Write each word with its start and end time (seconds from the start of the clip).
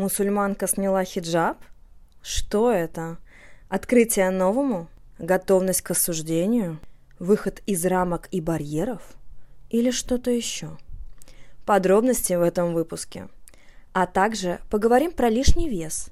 Мусульманка 0.00 0.66
сняла 0.66 1.04
хиджаб? 1.04 1.58
Что 2.22 2.72
это? 2.72 3.18
Открытие 3.68 4.30
новому? 4.30 4.88
Готовность 5.18 5.82
к 5.82 5.90
осуждению? 5.90 6.78
Выход 7.18 7.60
из 7.66 7.84
рамок 7.84 8.26
и 8.30 8.40
барьеров? 8.40 9.02
Или 9.68 9.90
что-то 9.90 10.30
еще? 10.30 10.78
Подробности 11.66 12.32
в 12.32 12.40
этом 12.40 12.72
выпуске. 12.72 13.28
А 13.92 14.06
также 14.06 14.60
поговорим 14.70 15.12
про 15.12 15.28
лишний 15.28 15.68
вес. 15.68 16.08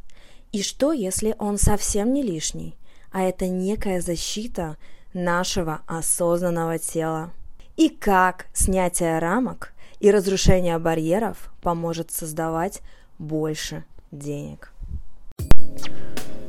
И 0.53 0.63
что, 0.63 0.93
если 0.93 1.35
он 1.39 1.57
совсем 1.57 2.13
не 2.13 2.23
лишний, 2.23 2.77
а 3.11 3.23
это 3.23 3.49
некая 3.49 4.03
защита 4.03 4.77
нашего 5.15 5.81
осознанного 5.87 6.79
тела? 6.79 7.33
И 7.79 7.89
как 7.89 8.49
снятие 8.53 9.19
рамок 9.19 9.73
и 9.99 10.11
разрушение 10.11 10.79
барьеров 10.79 11.51
поможет 11.63 12.11
создавать 12.11 12.83
больше 13.19 13.85
денег. 14.11 14.73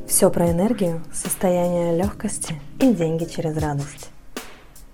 Все 0.06 0.30
про 0.30 0.50
энергию, 0.50 1.02
состояние 1.12 1.96
легкости 1.96 2.60
и 2.80 2.92
деньги 2.92 3.24
через 3.24 3.56
радость. 3.56 4.10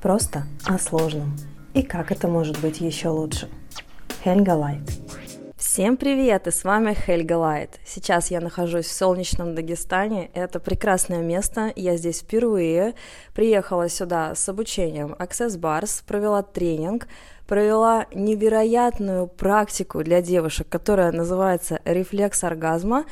Просто 0.00 0.44
о 0.64 0.78
сложном. 0.78 1.36
И 1.74 1.82
как 1.82 2.12
это 2.12 2.28
может 2.28 2.60
быть 2.60 2.80
еще 2.80 3.08
лучше. 3.08 3.48
Хельга 4.22 4.50
Лайт. 4.50 4.82
Всем 5.76 5.98
привет, 5.98 6.46
и 6.46 6.50
с 6.52 6.64
вами 6.64 6.94
Хельга 6.94 7.34
Лайт. 7.34 7.78
Сейчас 7.84 8.30
я 8.30 8.40
нахожусь 8.40 8.86
в 8.86 8.94
солнечном 8.94 9.54
Дагестане. 9.54 10.30
Это 10.32 10.58
прекрасное 10.58 11.20
место, 11.20 11.70
я 11.76 11.98
здесь 11.98 12.20
впервые. 12.20 12.94
Приехала 13.34 13.90
сюда 13.90 14.34
с 14.34 14.48
обучением 14.48 15.12
Access 15.18 15.60
Bars, 15.60 16.02
провела 16.06 16.42
тренинг, 16.42 17.08
провела 17.46 18.06
невероятную 18.14 19.26
практику 19.26 20.02
для 20.02 20.22
девушек, 20.22 20.66
которая 20.66 21.12
называется 21.12 21.78
«Рефлекс 21.84 22.42
оргазма», 22.42 23.04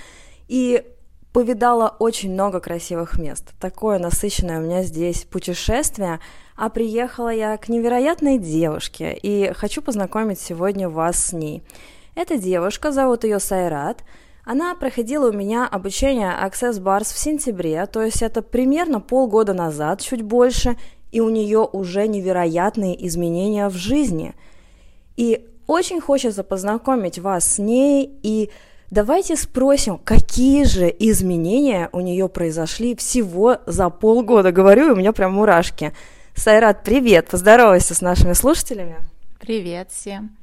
и 0.48 0.86
повидала 1.34 1.94
очень 1.98 2.32
много 2.32 2.60
красивых 2.60 3.18
мест. 3.18 3.52
Такое 3.60 3.98
насыщенное 3.98 4.60
у 4.60 4.62
меня 4.62 4.84
здесь 4.84 5.24
путешествие, 5.24 6.18
а 6.56 6.70
приехала 6.70 7.28
я 7.28 7.58
к 7.58 7.68
невероятной 7.68 8.38
девушке, 8.38 9.12
и 9.12 9.52
хочу 9.52 9.82
познакомить 9.82 10.40
сегодня 10.40 10.88
вас 10.88 11.26
с 11.26 11.32
ней. 11.34 11.62
Эта 12.14 12.36
девушка, 12.38 12.92
зовут 12.92 13.24
ее 13.24 13.40
Сайрат, 13.40 14.04
она 14.44 14.74
проходила 14.74 15.30
у 15.30 15.32
меня 15.32 15.66
обучение 15.66 16.30
Access 16.30 16.80
Bars 16.80 17.12
в 17.14 17.18
сентябре, 17.18 17.86
то 17.86 18.02
есть 18.02 18.22
это 18.22 18.42
примерно 18.42 19.00
полгода 19.00 19.54
назад, 19.54 20.00
чуть 20.00 20.22
больше, 20.22 20.76
и 21.12 21.20
у 21.20 21.30
нее 21.30 21.60
уже 21.60 22.06
невероятные 22.06 23.06
изменения 23.06 23.68
в 23.68 23.74
жизни. 23.74 24.34
И 25.16 25.46
очень 25.66 26.00
хочется 26.00 26.44
познакомить 26.44 27.18
вас 27.18 27.54
с 27.54 27.58
ней 27.58 28.18
и 28.22 28.50
давайте 28.90 29.34
спросим, 29.36 29.98
какие 29.98 30.64
же 30.64 30.94
изменения 30.98 31.88
у 31.92 32.00
нее 32.00 32.28
произошли 32.28 32.94
всего 32.94 33.58
за 33.66 33.88
полгода. 33.88 34.52
Говорю, 34.52 34.92
у 34.92 34.96
меня 34.96 35.12
прям 35.12 35.34
мурашки. 35.34 35.94
Сайрат, 36.34 36.82
привет, 36.84 37.28
поздоровайся 37.28 37.94
с 37.94 38.02
нашими 38.02 38.34
слушателями. 38.34 38.96
Привет 39.40 39.90
всем. 39.90 40.36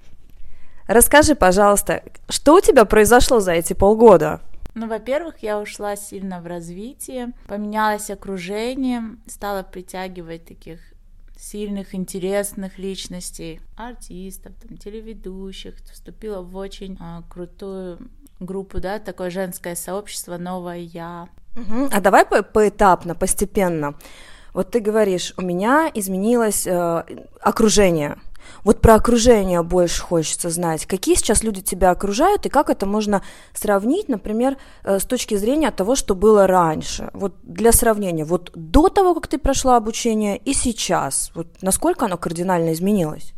Расскажи, 0.87 1.35
пожалуйста, 1.35 2.03
что 2.29 2.55
у 2.55 2.61
тебя 2.61 2.85
произошло 2.85 3.39
за 3.39 3.53
эти 3.53 3.73
полгода? 3.73 4.41
Ну, 4.73 4.87
во-первых, 4.87 5.39
я 5.39 5.59
ушла 5.59 5.95
сильно 5.95 6.39
в 6.41 6.47
развитие, 6.47 7.33
поменялось 7.47 8.09
окружение, 8.09 9.03
стала 9.27 9.63
притягивать 9.63 10.45
таких 10.45 10.79
сильных, 11.37 11.95
интересных 11.95 12.77
личностей, 12.77 13.59
артистов, 13.75 14.53
там, 14.61 14.77
телеведущих, 14.77 15.75
вступила 15.91 16.41
в 16.41 16.55
очень 16.55 16.97
а, 17.01 17.23
крутую 17.29 18.09
группу, 18.39 18.79
да, 18.79 18.99
такое 18.99 19.29
женское 19.29 19.75
сообщество 19.75 20.37
«Новое 20.37 20.77
Я». 20.77 21.27
Угу. 21.55 21.89
А 21.91 21.99
давай 21.99 22.25
по 22.25 22.43
поэтапно, 22.43 23.15
постепенно. 23.15 23.95
Вот 24.53 24.71
ты 24.71 24.79
говоришь, 24.79 25.33
у 25.37 25.41
меня 25.41 25.89
изменилось 25.93 26.67
э, 26.67 27.03
окружение, 27.39 28.17
вот 28.63 28.81
про 28.81 28.95
окружение 28.95 29.63
больше 29.63 30.01
хочется 30.01 30.49
знать. 30.49 30.85
Какие 30.85 31.15
сейчас 31.15 31.43
люди 31.43 31.61
тебя 31.61 31.91
окружают 31.91 32.45
и 32.45 32.49
как 32.49 32.69
это 32.69 32.85
можно 32.85 33.21
сравнить, 33.53 34.09
например, 34.09 34.57
э, 34.83 34.99
с 34.99 35.05
точки 35.05 35.35
зрения 35.35 35.71
того, 35.71 35.95
что 35.95 36.15
было 36.15 36.47
раньше. 36.47 37.09
Вот 37.13 37.35
для 37.43 37.71
сравнения, 37.71 38.25
вот 38.25 38.51
до 38.55 38.89
того, 38.89 39.15
как 39.15 39.27
ты 39.27 39.37
прошла 39.37 39.77
обучение 39.77 40.37
и 40.37 40.53
сейчас, 40.53 41.31
вот 41.35 41.47
насколько 41.61 42.05
оно 42.05 42.17
кардинально 42.17 42.73
изменилось? 42.73 43.33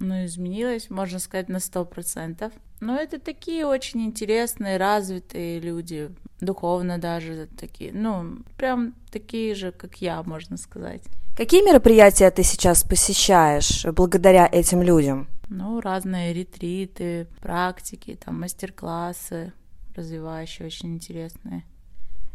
Ну, 0.00 0.24
изменилось, 0.24 0.90
можно 0.90 1.18
сказать, 1.18 1.48
на 1.48 1.58
сто 1.58 1.84
процентов. 1.84 2.52
Но 2.80 2.96
это 2.96 3.18
такие 3.18 3.66
очень 3.66 4.04
интересные, 4.04 4.76
развитые 4.76 5.58
люди, 5.58 6.10
духовно 6.40 6.98
даже 6.98 7.48
такие, 7.58 7.92
ну, 7.92 8.38
прям 8.56 8.94
такие 9.10 9.54
же, 9.54 9.72
как 9.72 9.96
я, 9.96 10.22
можно 10.22 10.56
сказать. 10.56 11.02
Какие 11.38 11.62
мероприятия 11.64 12.32
ты 12.32 12.42
сейчас 12.42 12.82
посещаешь 12.82 13.84
благодаря 13.84 14.48
этим 14.50 14.82
людям? 14.82 15.28
Ну, 15.48 15.80
разные 15.80 16.34
ретриты, 16.34 17.28
практики, 17.40 18.18
там, 18.24 18.40
мастер-классы 18.40 19.52
развивающие, 19.94 20.66
очень 20.66 20.96
интересные. 20.96 21.62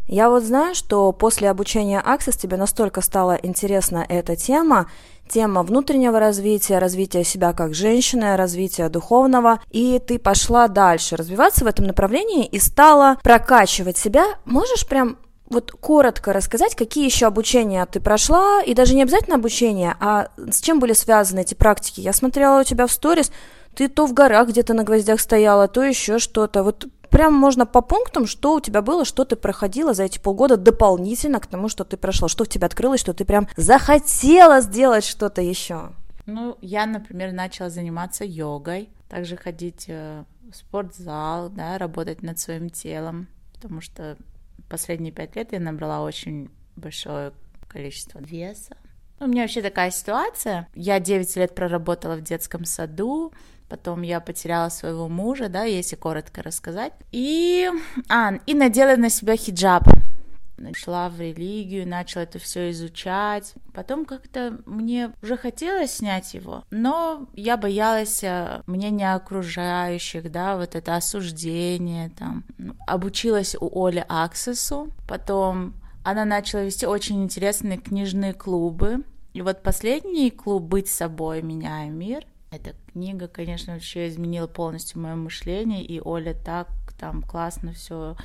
Я 0.07 0.29
вот 0.29 0.43
знаю, 0.43 0.73
что 0.73 1.11
после 1.11 1.49
обучения 1.49 2.01
Access 2.01 2.39
тебе 2.39 2.55
настолько 2.55 3.01
стала 3.01 3.33
интересна 3.33 4.05
эта 4.07 4.37
тема, 4.37 4.89
тема 5.27 5.63
внутреннего 5.63 6.17
развития, 6.17 6.79
развития 6.79 7.25
себя 7.25 7.51
как 7.51 7.73
женщины, 7.73 8.37
развития 8.37 8.87
духовного, 8.87 9.59
и 9.69 9.99
ты 9.99 10.17
пошла 10.17 10.69
дальше 10.69 11.17
развиваться 11.17 11.65
в 11.65 11.67
этом 11.67 11.87
направлении 11.87 12.45
и 12.45 12.57
стала 12.57 13.17
прокачивать 13.21 13.97
себя. 13.97 14.23
Можешь 14.45 14.87
прям 14.87 15.17
вот 15.49 15.71
коротко 15.71 16.33
рассказать, 16.33 16.75
какие 16.75 17.05
еще 17.05 17.27
обучения 17.27 17.85
ты 17.85 17.99
прошла, 17.99 18.61
и 18.63 18.73
даже 18.73 18.95
не 18.95 19.03
обязательно 19.03 19.35
обучение, 19.35 19.95
а 19.99 20.29
с 20.37 20.61
чем 20.61 20.79
были 20.79 20.93
связаны 20.93 21.41
эти 21.41 21.53
практики. 21.53 22.01
Я 22.01 22.13
смотрела 22.13 22.61
у 22.61 22.63
тебя 22.63 22.87
в 22.87 22.91
сторис, 22.91 23.31
ты 23.75 23.87
то 23.87 24.05
в 24.05 24.13
горах 24.13 24.49
где-то 24.49 24.73
на 24.73 24.83
гвоздях 24.83 25.19
стояла, 25.19 25.67
то 25.67 25.83
еще 25.83 26.19
что-то. 26.19 26.63
Вот 26.63 26.85
прям 27.09 27.33
можно 27.33 27.65
по 27.65 27.81
пунктам, 27.81 28.25
что 28.25 28.55
у 28.55 28.59
тебя 28.59 28.81
было, 28.81 29.05
что 29.05 29.25
ты 29.25 29.35
проходила 29.35 29.93
за 29.93 30.03
эти 30.03 30.19
полгода 30.19 30.57
дополнительно 30.57 31.39
к 31.39 31.47
тому, 31.47 31.69
что 31.69 31.83
ты 31.83 31.97
прошла, 31.97 32.27
что 32.27 32.43
в 32.43 32.49
тебе 32.49 32.65
открылось, 32.65 32.99
что 32.99 33.13
ты 33.13 33.25
прям 33.25 33.47
захотела 33.57 34.61
сделать 34.61 35.05
что-то 35.05 35.41
еще. 35.41 35.91
Ну, 36.25 36.57
я, 36.61 36.85
например, 36.85 37.33
начала 37.33 37.69
заниматься 37.69 38.23
йогой, 38.23 38.89
также 39.09 39.35
ходить 39.35 39.85
э, 39.87 40.23
в 40.49 40.55
спортзал, 40.55 41.49
да, 41.49 41.77
работать 41.77 42.23
над 42.23 42.39
своим 42.39 42.69
телом, 42.69 43.27
потому 43.53 43.81
что 43.81 44.17
последние 44.73 45.11
пять 45.11 45.35
лет 45.35 45.49
я 45.51 45.59
набрала 45.59 46.01
очень 46.01 46.49
большое 46.75 47.31
количество 47.67 48.17
веса. 48.17 48.75
У 49.19 49.27
меня 49.27 49.43
вообще 49.43 49.61
такая 49.61 49.91
ситуация. 49.91 50.67
Я 50.73 50.99
9 50.99 51.35
лет 51.35 51.53
проработала 51.53 52.15
в 52.15 52.21
детском 52.21 52.65
саду, 52.65 53.31
потом 53.69 54.01
я 54.01 54.19
потеряла 54.19 54.69
своего 54.69 55.07
мужа, 55.07 55.47
да, 55.47 55.63
если 55.65 55.95
коротко 55.95 56.41
рассказать. 56.41 56.93
И, 57.11 57.69
а, 58.09 58.33
и 58.47 58.55
надела 58.55 58.95
на 58.95 59.11
себя 59.11 59.37
хиджаб 59.37 59.83
шла 60.75 61.09
в 61.09 61.19
религию, 61.19 61.87
начала 61.87 62.23
это 62.23 62.39
все 62.39 62.71
изучать. 62.71 63.53
Потом 63.73 64.05
как-то 64.05 64.59
мне 64.65 65.11
уже 65.21 65.37
хотелось 65.37 65.97
снять 65.97 66.33
его, 66.33 66.63
но 66.71 67.27
я 67.33 67.57
боялась 67.57 68.23
э, 68.23 68.61
мнения 68.67 69.13
окружающих, 69.13 70.31
да, 70.31 70.57
вот 70.57 70.75
это 70.75 70.95
осуждение 70.95 72.09
там. 72.17 72.43
Обучилась 72.87 73.55
у 73.59 73.85
Оли 73.85 74.05
Аксесу, 74.07 74.89
потом 75.07 75.73
она 76.03 76.25
начала 76.25 76.61
вести 76.61 76.85
очень 76.85 77.23
интересные 77.23 77.77
книжные 77.77 78.33
клубы. 78.33 79.03
И 79.33 79.41
вот 79.41 79.63
последний 79.63 80.29
клуб 80.29 80.63
«Быть 80.63 80.87
собой, 80.87 81.41
меняя 81.41 81.89
мир», 81.89 82.25
эта 82.51 82.75
книга, 82.91 83.27
конечно, 83.27 83.73
вообще 83.73 84.07
изменила 84.07 84.45
полностью 84.45 85.01
мое 85.01 85.15
мышление, 85.15 85.83
и 85.83 85.99
Оля 85.99 86.35
так 86.35 86.67
там 86.99 87.23
классно 87.23 87.73
все 87.73 88.15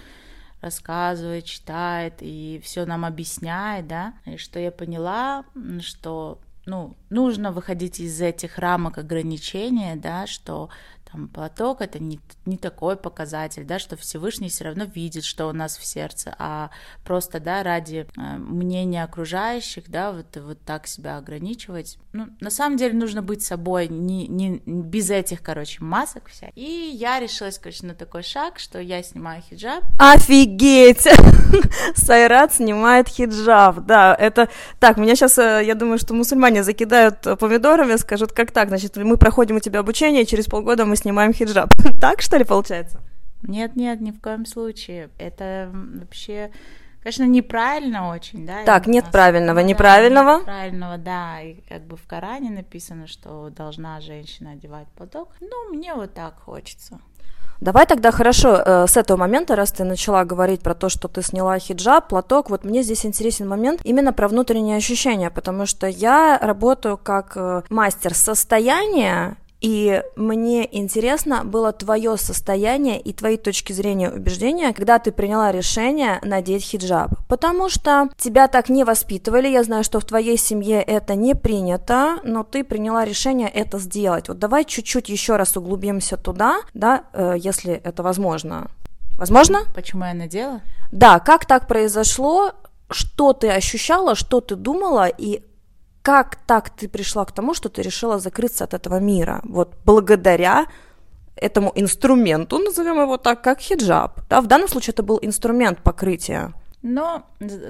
рассказывает, 0.60 1.44
читает 1.44 2.14
и 2.20 2.60
все 2.64 2.84
нам 2.84 3.05
объясняет, 3.05 3.87
да, 3.87 4.14
и 4.25 4.37
что 4.37 4.58
я 4.58 4.70
поняла, 4.70 5.44
что 5.81 6.40
ну, 6.69 6.96
нужно 7.08 7.50
выходить 7.50 7.99
из 7.99 8.20
этих 8.20 8.58
рамок 8.58 8.99
ограничения, 8.99 9.96
да, 9.96 10.26
что 10.26 10.69
там 11.10 11.28
платок 11.28 11.81
это 11.81 11.99
не, 11.99 12.20
не 12.44 12.56
такой 12.58 12.96
показатель, 12.96 13.64
да, 13.64 13.78
что 13.78 13.96
Всевышний 13.96 14.49
все 14.49 14.64
равно 14.64 14.84
видит, 14.84 15.25
что 15.25 15.46
у 15.46 15.52
нас 15.52 15.78
в 15.78 15.84
сердце, 15.84 16.34
а 16.38 16.70
просто, 17.05 17.40
да, 17.40 17.62
ради 17.62 18.06
э, 18.16 18.37
мнения 18.37 19.05
окружающих, 19.05 19.84
да, 19.88 20.12
вот, 20.12 20.37
вот 20.37 20.60
так 20.64 20.87
себя 20.87 21.16
ограничивать. 21.16 21.99
Ну, 22.12 22.26
на 22.40 22.50
самом 22.50 22.76
деле 22.76 22.94
нужно 22.94 23.22
быть 23.22 23.43
собой, 23.43 23.88
не, 23.88 24.26
не, 24.28 24.60
без 24.66 25.10
этих, 25.10 25.43
короче, 25.43 25.82
масок 25.82 26.28
вся. 26.28 26.49
И 26.55 26.90
я 26.93 27.20
решилась, 27.20 27.58
короче, 27.58 27.87
на 27.87 27.94
такой 27.94 28.22
шаг, 28.22 28.58
что 28.58 28.78
я 28.78 29.02
снимаю 29.02 29.43
хиджаб. 29.43 29.84
Офигеть! 29.99 31.08
Сайрат 31.94 32.52
снимает 32.54 33.08
хиджаб, 33.08 33.87
да, 33.87 34.14
это... 34.14 34.49
Так, 34.78 34.99
меня 34.99 35.16
сейчас, 35.16 35.38
э, 35.38 35.62
я 35.64 35.75
думаю, 35.75 35.99
что 35.99 36.12
мусульмане 36.12 36.62
закидают 36.62 37.20
помидорами, 37.38 37.96
скажут, 37.96 38.32
как 38.32 38.50
так, 38.50 38.69
значит, 38.69 38.96
мы 38.96 39.16
проходим 39.16 39.56
у 39.56 39.61
тебя 39.61 39.81
обучение, 39.81 40.26
через 40.26 40.46
полгода 40.46 40.84
мы 40.84 40.98
снимаем 40.99 41.33
хиджаб. 41.33 41.71
так, 42.00 42.21
что 42.21 42.37
ли, 42.37 42.45
получается? 42.45 43.00
Нет, 43.43 43.77
нет, 43.77 44.00
ни 44.00 44.11
в 44.11 44.21
коем 44.21 44.47
случае. 44.47 45.11
Это 45.19 45.71
вообще, 45.73 46.50
конечно, 47.03 47.25
неправильно 47.25 48.11
очень, 48.11 48.47
да. 48.47 48.65
Так, 48.65 48.87
нет 48.87 49.06
правильного, 49.12 49.61
неправильного. 49.61 50.37
Нет 50.37 50.45
правильного, 50.45 50.99
да. 50.99 51.41
И 51.41 51.61
как 51.69 51.85
бы 51.85 51.97
в 51.97 52.06
Коране 52.06 52.50
написано, 52.50 53.06
что 53.06 53.50
должна 53.50 54.00
женщина 54.00 54.53
одевать 54.53 54.89
платок. 54.89 55.31
Ну, 55.41 55.73
мне 55.73 55.95
вот 55.95 56.15
так 56.15 56.39
хочется. 56.41 57.00
Давай 57.61 57.87
тогда 57.87 58.12
хорошо 58.12 58.62
э, 58.65 58.87
с 58.87 58.97
этого 58.97 59.17
момента, 59.17 59.56
раз 59.56 59.73
ты 59.73 59.83
начала 59.83 60.25
говорить 60.25 60.61
про 60.61 60.75
то, 60.75 60.89
что 60.89 61.09
ты 61.09 61.23
сняла 61.23 61.59
хиджаб, 61.59 62.09
платок, 62.09 62.50
вот 62.50 62.62
мне 62.62 62.85
здесь 62.85 63.05
интересен 63.05 63.49
момент 63.49 63.81
именно 63.83 64.12
про 64.12 64.29
внутренние 64.29 64.77
ощущения, 64.77 65.29
потому 65.29 65.67
что 65.67 65.89
я 65.89 66.39
работаю 66.41 66.97
как 66.97 67.33
э, 67.37 67.62
мастер 67.69 68.15
состояния 68.15 69.37
и 69.60 70.02
мне 70.16 70.69
интересно 70.78 71.44
было 71.44 71.72
твое 71.72 72.16
состояние 72.16 73.00
и 73.00 73.12
твои 73.12 73.37
точки 73.37 73.72
зрения 73.72 74.10
убеждения, 74.10 74.72
когда 74.72 74.99
ты 74.99 75.10
приняла 75.10 75.50
решение 75.50 76.20
надеть 76.22 76.62
хиджаб. 76.62 77.10
Потому 77.28 77.69
что 77.69 78.08
тебя 78.16 78.46
так 78.49 78.69
не 78.69 78.84
воспитывали, 78.84 79.49
я 79.49 79.64
знаю, 79.64 79.82
что 79.82 79.99
в 80.00 80.05
твоей 80.05 80.37
семье 80.37 80.81
это 80.81 81.14
не 81.14 81.34
принято, 81.34 82.19
но 82.22 82.44
ты 82.44 82.62
приняла 82.62 83.05
решение 83.05 83.49
это 83.49 83.78
сделать. 83.78 84.28
Вот 84.28 84.38
давай 84.38 84.64
чуть-чуть 84.64 85.08
еще 85.08 85.37
раз 85.37 85.56
углубимся 85.56 86.16
туда, 86.16 86.61
да, 86.75 87.04
э, 87.12 87.34
если 87.38 87.75
это 87.75 88.02
возможно. 88.02 88.69
Возможно? 89.19 89.61
Почему 89.75 90.04
я 90.04 90.14
надела? 90.14 90.61
Да, 90.93 91.19
как 91.19 91.44
так 91.44 91.66
произошло, 91.66 92.52
что 92.90 93.32
ты 93.32 93.50
ощущала, 93.50 94.14
что 94.14 94.40
ты 94.40 94.54
думала 94.54 95.08
и 95.08 95.43
как 96.03 96.37
так 96.47 96.71
ты 96.71 96.89
пришла 96.89 97.25
к 97.25 97.33
тому, 97.33 97.55
что 97.55 97.69
ты 97.69 97.83
решила 97.83 98.19
закрыться 98.19 98.65
от 98.65 98.75
этого 98.75 99.00
мира? 99.00 99.41
Вот 99.45 99.77
благодаря 99.85 100.67
этому 101.37 101.73
инструменту, 101.75 102.59
назовем 102.59 103.00
его 103.00 103.17
так, 103.17 103.43
как 103.43 103.61
хиджаб. 103.61 104.21
Да, 104.29 104.41
в 104.41 104.47
данном 104.47 104.69
случае 104.69 104.93
это 104.93 105.03
был 105.03 105.19
инструмент 105.23 105.83
покрытия. 105.83 106.53
Но 106.83 107.27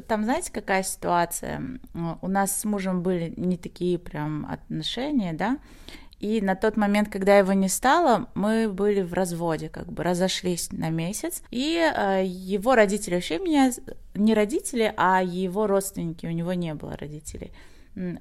там, 0.07 0.25
знаете, 0.25 0.53
какая 0.53 0.83
ситуация? 0.83 1.81
У 2.21 2.29
нас 2.29 2.61
с 2.61 2.65
мужем 2.65 3.03
были 3.03 3.33
не 3.37 3.57
такие 3.57 3.99
прям 3.99 4.47
отношения, 4.51 5.33
да, 5.33 5.59
и 6.21 6.41
на 6.41 6.57
тот 6.57 6.77
момент, 6.77 7.09
когда 7.09 7.39
его 7.39 7.53
не 7.53 7.69
стало, 7.69 8.29
мы 8.35 8.69
были 8.69 9.03
в 9.03 9.15
разводе, 9.15 9.69
как 9.69 9.91
бы 9.93 10.03
разошлись 10.03 10.73
на 10.73 10.91
месяц. 10.91 11.43
И 11.51 11.77
э, 11.77 12.25
его 12.25 12.75
родители 12.75 13.15
вообще 13.15 13.39
меня 13.39 13.71
не 14.15 14.35
родители, 14.35 14.93
а 14.97 15.23
его 15.23 15.69
родственники, 15.69 16.27
у 16.27 16.31
него 16.31 16.55
не 16.55 16.75
было 16.75 16.97
родителей 16.97 17.53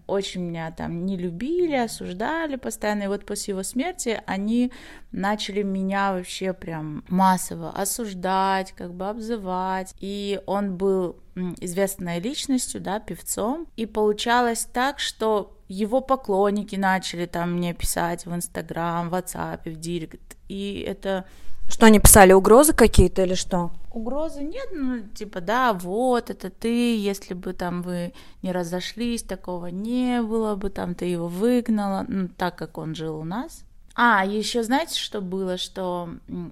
очень 0.08 0.42
меня 0.42 0.72
там 0.72 1.06
не 1.06 1.18
любили, 1.18 1.76
осуждали 1.76 2.56
постоянно, 2.56 3.04
и 3.04 3.08
вот 3.08 3.26
после 3.26 3.52
его 3.52 3.64
смерти 3.64 4.22
они 4.26 4.72
начали 5.12 5.62
меня 5.62 6.14
вообще 6.14 6.54
прям 6.54 7.04
массово 7.10 7.70
осуждать, 7.70 8.72
как 8.72 8.94
бы 8.94 9.08
обзывать, 9.08 9.94
и 10.00 10.42
он 10.46 10.78
был 10.78 11.20
известной 11.60 12.20
личностью, 12.20 12.82
да, 12.82 13.00
певцом, 13.00 13.68
и 13.76 13.86
получалось 13.86 14.66
так, 14.66 15.00
что 15.00 15.58
его 15.68 16.02
поклонники 16.02 16.76
начали 16.76 17.26
там 17.26 17.54
мне 17.54 17.74
писать 17.74 18.26
в 18.26 18.34
Инстаграм, 18.34 19.10
в 19.10 19.14
WhatsApp, 19.14 19.70
в 19.70 19.80
Директ, 19.80 20.38
и 20.48 20.84
это 20.88 21.26
что 21.68 21.86
они 21.86 22.00
писали, 22.00 22.34
угрозы 22.34 22.74
какие-то 22.74 23.24
или 23.24 23.34
что? 23.34 23.72
Угрозы 23.92 24.44
нет, 24.44 24.68
ну, 24.74 25.00
типа, 25.00 25.42
да, 25.42 25.74
вот, 25.74 26.30
это 26.30 26.50
ты, 26.50 26.98
если 26.98 27.34
бы 27.34 27.54
там 27.54 27.82
вы 27.82 28.14
не 28.42 28.52
разошлись, 28.52 29.24
такого 29.24 29.68
не 29.68 30.22
было 30.22 30.56
бы, 30.56 30.70
там 30.70 30.94
ты 30.94 31.06
его 31.06 31.28
выгнала, 31.28 32.06
ну, 32.08 32.28
так 32.28 32.56
как 32.56 32.78
он 32.78 32.96
жил 32.96 33.18
у 33.18 33.24
нас. 33.24 33.64
А, 34.00 34.24
еще 34.24 34.62
знаете, 34.62 35.00
что 35.00 35.22
было, 35.22 35.58
что 35.58 36.10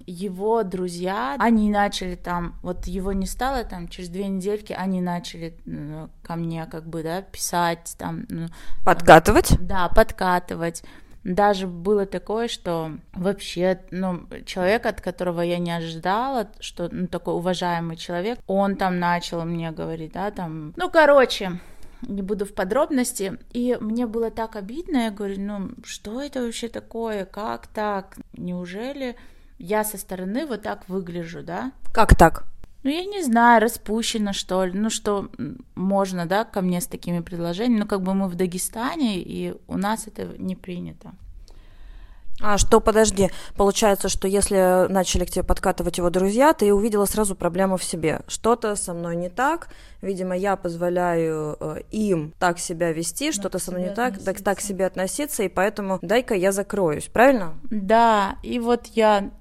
его 0.07 0.63
друзья, 0.63 1.35
они 1.37 1.69
начали 1.69 2.15
там, 2.15 2.55
вот 2.63 2.87
его 2.87 3.13
не 3.13 3.27
стало, 3.27 3.63
там 3.63 3.87
через 3.87 4.09
две 4.09 4.27
недельки 4.27 4.73
они 4.73 4.99
начали 4.99 5.55
ко 6.23 6.37
мне 6.37 6.65
как 6.65 6.87
бы, 6.87 7.03
да, 7.03 7.21
писать, 7.21 7.93
там... 7.99 8.25
Ну, 8.29 8.47
подкатывать? 8.83 9.55
Да, 9.59 9.89
подкатывать 9.89 10.81
даже 11.25 11.65
было 11.65 12.05
такое, 12.05 12.47
что 12.47 12.91
вообще, 13.13 13.81
ну, 13.89 14.27
человек, 14.45 14.85
от 14.85 15.01
которого 15.01 15.41
я 15.41 15.57
не 15.57 15.71
ожидала, 15.71 16.47
что, 16.59 16.87
ну, 16.91 17.07
такой 17.07 17.33
уважаемый 17.33 17.97
человек, 17.97 18.39
он 18.45 18.75
там 18.75 18.99
начал 18.99 19.43
мне 19.43 19.71
говорить, 19.71 20.13
да, 20.13 20.29
там, 20.29 20.73
ну, 20.77 20.89
короче, 20.89 21.59
не 22.03 22.21
буду 22.21 22.45
в 22.45 22.53
подробности, 22.53 23.39
и 23.53 23.75
мне 23.81 24.05
было 24.05 24.29
так 24.29 24.55
обидно, 24.55 25.05
я 25.05 25.11
говорю, 25.11 25.35
ну, 25.39 25.69
что 25.83 26.21
это 26.21 26.43
вообще 26.43 26.67
такое, 26.67 27.25
как 27.25 27.67
так, 27.67 28.17
неужели 28.33 29.15
я 29.57 29.83
со 29.83 29.97
стороны 29.97 30.45
вот 30.45 30.61
так 30.61 30.87
выгляжу, 30.87 31.41
да? 31.41 31.71
Как 31.91 32.15
так? 32.15 32.45
Ну, 32.85 32.91
я 32.91 33.03
не 33.03 33.23
знаю, 33.23 33.63
распущено, 33.63 34.31
что 34.31 34.63
ли, 34.63 34.77
ну, 34.77 34.91
что 34.91 35.27
можно, 35.73 36.27
да, 36.27 36.45
ко 36.45 36.61
мне 36.61 36.79
с 36.79 36.85
такими 36.85 37.19
предложениями, 37.19 37.79
но 37.79 37.87
как 37.87 38.03
бы 38.03 38.13
мы 38.13 38.27
в 38.27 38.35
Дагестане, 38.35 39.17
и 39.17 39.55
у 39.67 39.75
нас 39.75 40.05
это 40.05 40.27
не 40.37 40.55
принято. 40.55 41.13
А 42.39 42.59
что, 42.59 42.79
подожди, 42.79 43.31
получается, 43.57 44.07
что 44.07 44.27
если 44.27 44.87
начали 44.91 45.25
к 45.25 45.31
тебе 45.31 45.43
подкатывать 45.43 45.97
его 45.97 46.11
друзья, 46.11 46.53
ты 46.53 46.71
увидела 46.71 47.05
сразу 47.05 47.33
проблему 47.33 47.77
в 47.77 47.83
себе. 47.83 48.21
Что-то 48.27 48.75
со 48.75 48.93
мной 48.93 49.15
не 49.15 49.29
так, 49.29 49.69
видимо, 50.03 50.37
я 50.37 50.55
позволяю 50.55 51.57
э, 51.59 51.81
им 51.89 52.33
так 52.37 52.59
себя 52.59 52.91
вести, 52.91 53.31
что-то 53.31 53.57
со 53.57 53.71
мной 53.71 53.85
не 53.85 53.95
так, 53.95 54.23
так, 54.23 54.41
так 54.41 54.59
к 54.59 54.61
себе 54.61 54.85
относиться, 54.85 55.41
и 55.41 55.47
поэтому 55.47 55.97
дай-ка 56.03 56.35
я 56.35 56.51
закроюсь, 56.51 57.05
правильно? 57.05 57.55
Да, 57.63 58.35
и 58.43 58.59
вот 58.59 58.85
я 58.93 59.31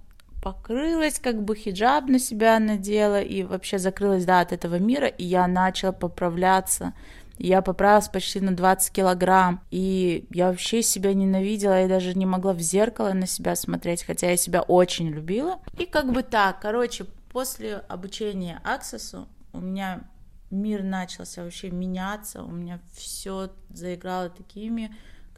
покрылась, 0.45 1.19
как 1.19 1.43
бы 1.43 1.57
хиджаб 1.57 2.05
на 2.07 2.19
себя 2.19 2.59
надела 2.59 3.23
и 3.23 3.43
вообще 3.45 3.79
закрылась, 3.79 4.27
да, 4.27 4.41
от 4.41 4.53
этого 4.53 4.79
мира, 4.79 5.07
и 5.07 5.25
я 5.25 5.47
начала 5.49 5.93
поправляться. 5.93 6.93
Я 7.39 7.63
поправилась 7.63 8.09
почти 8.09 8.41
на 8.41 8.55
20 8.55 8.93
килограмм, 8.93 9.63
и 9.71 10.27
я 10.31 10.51
вообще 10.51 10.83
себя 10.83 11.15
ненавидела, 11.15 11.81
я 11.81 11.89
даже 11.89 12.13
не 12.13 12.27
могла 12.27 12.53
в 12.53 12.61
зеркало 12.61 13.15
на 13.15 13.27
себя 13.27 13.57
смотреть, 13.57 14.05
хотя 14.05 14.31
я 14.31 14.37
себя 14.37 14.61
очень 14.61 15.09
любила. 15.09 15.61
И 15.79 15.87
как 15.87 16.13
бы 16.13 16.23
так, 16.23 16.61
короче, 16.61 17.07
после 17.33 17.77
обучения 17.89 18.61
Аксесу 18.65 19.27
у 19.55 19.61
меня 19.61 20.05
мир 20.51 20.83
начался 20.83 21.43
вообще 21.43 21.71
меняться, 21.71 22.43
у 22.43 22.51
меня 22.53 22.81
все 22.93 23.51
заиграло 23.71 24.29
такими 24.29 24.95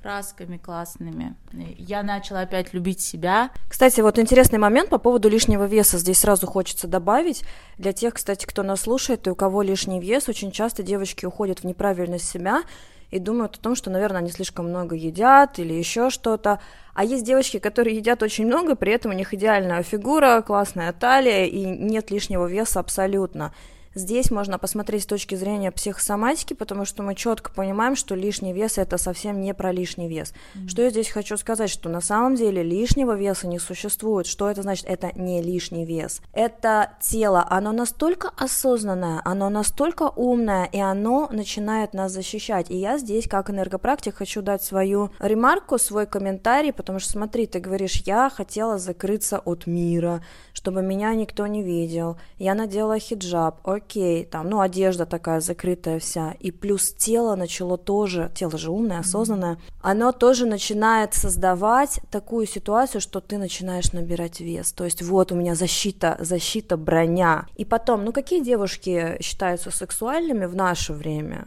красками 0.07 0.57
классными. 0.57 1.35
Я 1.53 2.05
начала 2.05 2.43
опять 2.43 2.73
любить 2.73 3.01
себя. 3.01 3.51
Кстати, 3.69 4.01
вот 4.01 4.21
интересный 4.21 4.61
момент 4.61 4.89
по 4.89 4.99
поводу 4.99 5.29
лишнего 5.29 5.65
веса. 5.65 5.99
Здесь 5.99 6.21
сразу 6.21 6.47
хочется 6.47 6.87
добавить. 6.87 7.43
Для 7.77 7.93
тех, 7.93 8.15
кстати, 8.15 8.47
кто 8.47 8.63
нас 8.63 8.83
слушает 8.83 9.27
и 9.27 9.31
у 9.31 9.35
кого 9.35 9.63
лишний 9.63 9.99
вес, 9.99 10.29
очень 10.29 10.53
часто 10.53 10.85
девочки 10.85 11.27
уходят 11.27 11.59
в 11.59 11.65
неправильность 11.65 12.29
себя 12.29 12.63
и 13.11 13.19
думают 13.19 13.57
о 13.57 13.59
том, 13.59 13.75
что, 13.75 13.91
наверное, 13.91 14.21
они 14.21 14.31
слишком 14.31 14.69
много 14.69 14.95
едят 14.95 15.59
или 15.59 15.73
еще 15.73 16.09
что-то. 16.09 16.61
А 16.95 17.03
есть 17.03 17.25
девочки, 17.25 17.59
которые 17.59 17.97
едят 17.97 18.23
очень 18.23 18.47
много, 18.47 18.77
при 18.77 18.93
этом 18.93 19.11
у 19.11 19.15
них 19.15 19.35
идеальная 19.35 19.83
фигура, 19.83 20.41
классная 20.47 20.93
талия 20.93 21.47
и 21.47 21.65
нет 21.65 22.13
лишнего 22.13 22.47
веса 22.47 22.79
абсолютно. 22.79 23.53
Здесь 23.97 24.31
можно 24.31 24.59
посмотреть 24.59 25.05
с 25.05 25.07
точки 25.07 25.37
зрения 25.37 25.73
психосоматики, 25.73 26.53
потому 26.53 26.85
что 26.85 27.03
мы 27.03 27.15
четко 27.15 27.51
понимаем, 27.51 27.97
что 27.97 28.15
лишний 28.15 28.53
вес 28.53 28.77
это 28.77 28.99
совсем 28.99 29.41
не 29.41 29.55
про 29.55 29.73
лишний 29.73 30.07
вес. 30.07 30.35
Mm-hmm. 30.55 30.69
Что 30.69 30.83
я 30.83 30.91
здесь 30.91 31.09
хочу 31.09 31.39
сказать, 31.39 31.71
что 31.71 31.89
на 31.89 32.03
самом 32.03 32.35
деле 32.35 32.63
лишнего 32.63 33.17
веса 33.17 33.47
не 33.47 33.59
существует. 33.59 34.27
Что 34.27 34.51
это 34.51 34.61
значит? 34.61 34.85
Это 34.85 35.13
не 35.19 35.41
лишний 35.41 35.87
вес. 35.87 36.21
Это 36.35 36.91
тело, 37.01 37.47
оно 37.49 37.73
настолько 37.73 38.31
осознанное, 38.37 39.23
оно 39.25 39.49
настолько 39.49 40.13
умное, 40.15 40.67
и 40.67 40.79
оно 40.79 41.31
начинает 41.33 41.95
нас 41.95 42.13
защищать. 42.13 42.71
И 42.71 42.77
я 42.77 42.99
здесь, 42.99 43.27
как 43.27 43.49
энергопрактик, 43.49 44.15
хочу 44.15 44.43
дать 44.43 44.63
свою 44.63 45.11
ремарку, 45.21 45.79
свой 45.79 46.05
комментарий, 46.05 46.75
потому 46.75 46.99
что 46.99 47.13
смотри, 47.13 47.47
ты 47.47 47.61
говоришь, 47.61 48.03
я 48.05 48.29
хотела 48.29 48.77
закрыться 48.77 49.39
от 49.39 49.67
мира, 49.67 50.23
чтобы 50.53 50.83
меня 50.83 51.15
никто 51.15 51.47
не 51.47 51.63
видел. 51.63 52.19
Я 52.37 52.55
надела 52.55 52.99
хиджаб, 52.99 53.67
окей 53.67 53.86
окей, 53.87 54.25
там, 54.25 54.51
ну, 54.51 54.61
одежда 54.61 55.07
такая 55.07 55.41
закрытая 55.41 55.99
вся, 55.99 56.35
и 56.41 56.51
плюс 56.51 56.93
тело 56.93 57.37
начало 57.37 57.79
тоже, 57.79 58.31
тело 58.35 58.59
же 58.59 58.71
умное, 58.71 58.99
осознанное, 58.99 59.55
mm-hmm. 59.55 59.81
оно 59.83 60.13
тоже 60.13 60.47
начинает 60.47 61.15
создавать 61.15 62.01
такую 62.11 62.47
ситуацию, 62.47 63.01
что 63.01 63.21
ты 63.21 63.39
начинаешь 63.39 63.93
набирать 63.93 64.41
вес, 64.41 64.73
то 64.73 64.85
есть 64.85 65.03
вот 65.03 65.33
у 65.33 65.37
меня 65.37 65.55
защита, 65.55 66.17
защита, 66.19 66.77
броня. 66.77 67.47
И 67.57 67.65
потом, 67.65 68.05
ну, 68.05 68.13
какие 68.13 68.43
девушки 68.43 69.17
считаются 69.21 69.71
сексуальными 69.71 70.47
в 70.47 70.57
наше 70.57 70.93
время? 70.93 71.47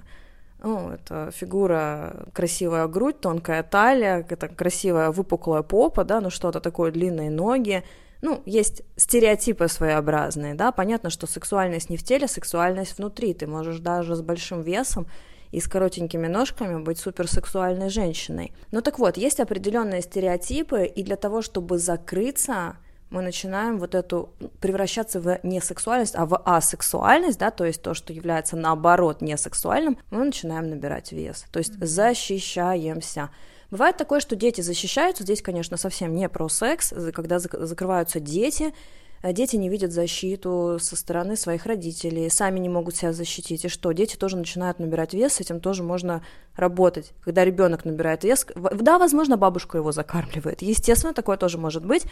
Ну, 0.64 0.92
это 0.92 1.32
фигура, 1.32 2.26
красивая 2.34 2.88
грудь, 2.88 3.20
тонкая 3.22 3.64
талия, 3.64 4.26
это 4.30 4.48
красивая 4.48 5.12
выпуклая 5.12 5.62
попа, 5.62 6.04
да, 6.04 6.22
ну 6.22 6.30
что-то 6.30 6.60
такое, 6.60 6.92
длинные 6.92 7.30
ноги, 7.30 7.84
ну, 8.22 8.42
есть 8.46 8.84
стереотипы 8.96 9.68
своеобразные, 9.68 10.54
да, 10.54 10.72
понятно, 10.72 11.10
что 11.10 11.28
сексуальность 11.28 11.90
не 11.90 11.98
в 11.98 12.04
теле, 12.04 12.28
сексуальность 12.28 12.98
внутри, 12.98 13.34
ты 13.34 13.48
можешь 13.48 13.80
даже 13.80 14.16
с 14.16 14.22
большим 14.22 14.62
весом 14.62 15.08
и 15.52 15.60
с 15.60 15.68
коротенькими 15.68 16.28
ножками 16.28 16.82
быть 16.82 17.00
суперсексуальной 17.00 17.90
женщиной. 17.90 18.54
Ну 18.72 18.82
так 18.82 19.00
вот, 19.00 19.18
есть 19.18 19.40
определенные 19.40 20.02
стереотипы, 20.02 20.86
и 20.86 21.04
для 21.04 21.16
того, 21.16 21.42
чтобы 21.42 21.78
закрыться, 21.78 22.78
мы 23.10 23.22
начинаем 23.22 23.80
вот 23.80 23.96
эту 23.96 24.30
превращаться 24.60 25.20
в 25.20 25.40
не 25.44 25.62
сексуальность, 25.62 26.16
а 26.16 26.26
в 26.26 26.38
асексуальность, 26.46 27.40
да, 27.40 27.50
то 27.50 27.66
есть 27.66 27.82
то, 27.82 27.94
что 27.94 28.14
является 28.14 28.56
наоборот 28.56 29.22
не 29.22 29.36
сексуальным, 29.38 29.98
мы 30.12 30.26
начинаем 30.26 30.70
набирать 30.70 31.12
вес, 31.12 31.46
то 31.52 31.60
есть 31.60 31.74
защищаемся. 31.84 33.30
Бывает 33.72 33.98
такое, 33.98 34.20
что 34.20 34.36
дети 34.36 34.62
защищаются, 34.62 35.24
здесь, 35.24 35.42
конечно, 35.42 35.78
совсем 35.78 36.16
не 36.16 36.28
про 36.28 36.50
секс, 36.50 36.94
когда 37.14 37.40
закрываются 37.40 38.20
дети, 38.20 38.74
э, 39.22 39.32
дети 39.32 39.58
не 39.58 39.70
видят 39.70 39.92
защиту 39.92 40.78
со 40.82 40.96
стороны 40.96 41.36
своих 41.36 41.68
родителей, 41.68 42.30
сами 42.30 42.60
не 42.60 42.70
могут 42.70 42.96
себя 42.96 43.14
защитить. 43.14 43.66
И 43.66 43.68
что? 43.68 43.92
Дети 43.92 44.16
тоже 44.16 44.38
начинают 44.38 44.80
набирать 44.80 45.14
вес, 45.14 45.34
с 45.34 45.42
этим 45.42 45.60
тоже 45.60 45.84
можно 45.84 46.24
работать. 46.56 47.12
Когда 47.24 47.46
ребенок 47.46 47.86
набирает 47.86 48.24
вес, 48.24 48.48
да, 48.56 48.98
возможно, 48.98 49.38
бабушка 49.38 49.78
его 49.78 49.92
закармливает. 49.92 50.64
Естественно, 50.64 51.14
такое 51.14 51.38
тоже 51.38 51.60
может 51.60 51.86
быть. 51.86 52.06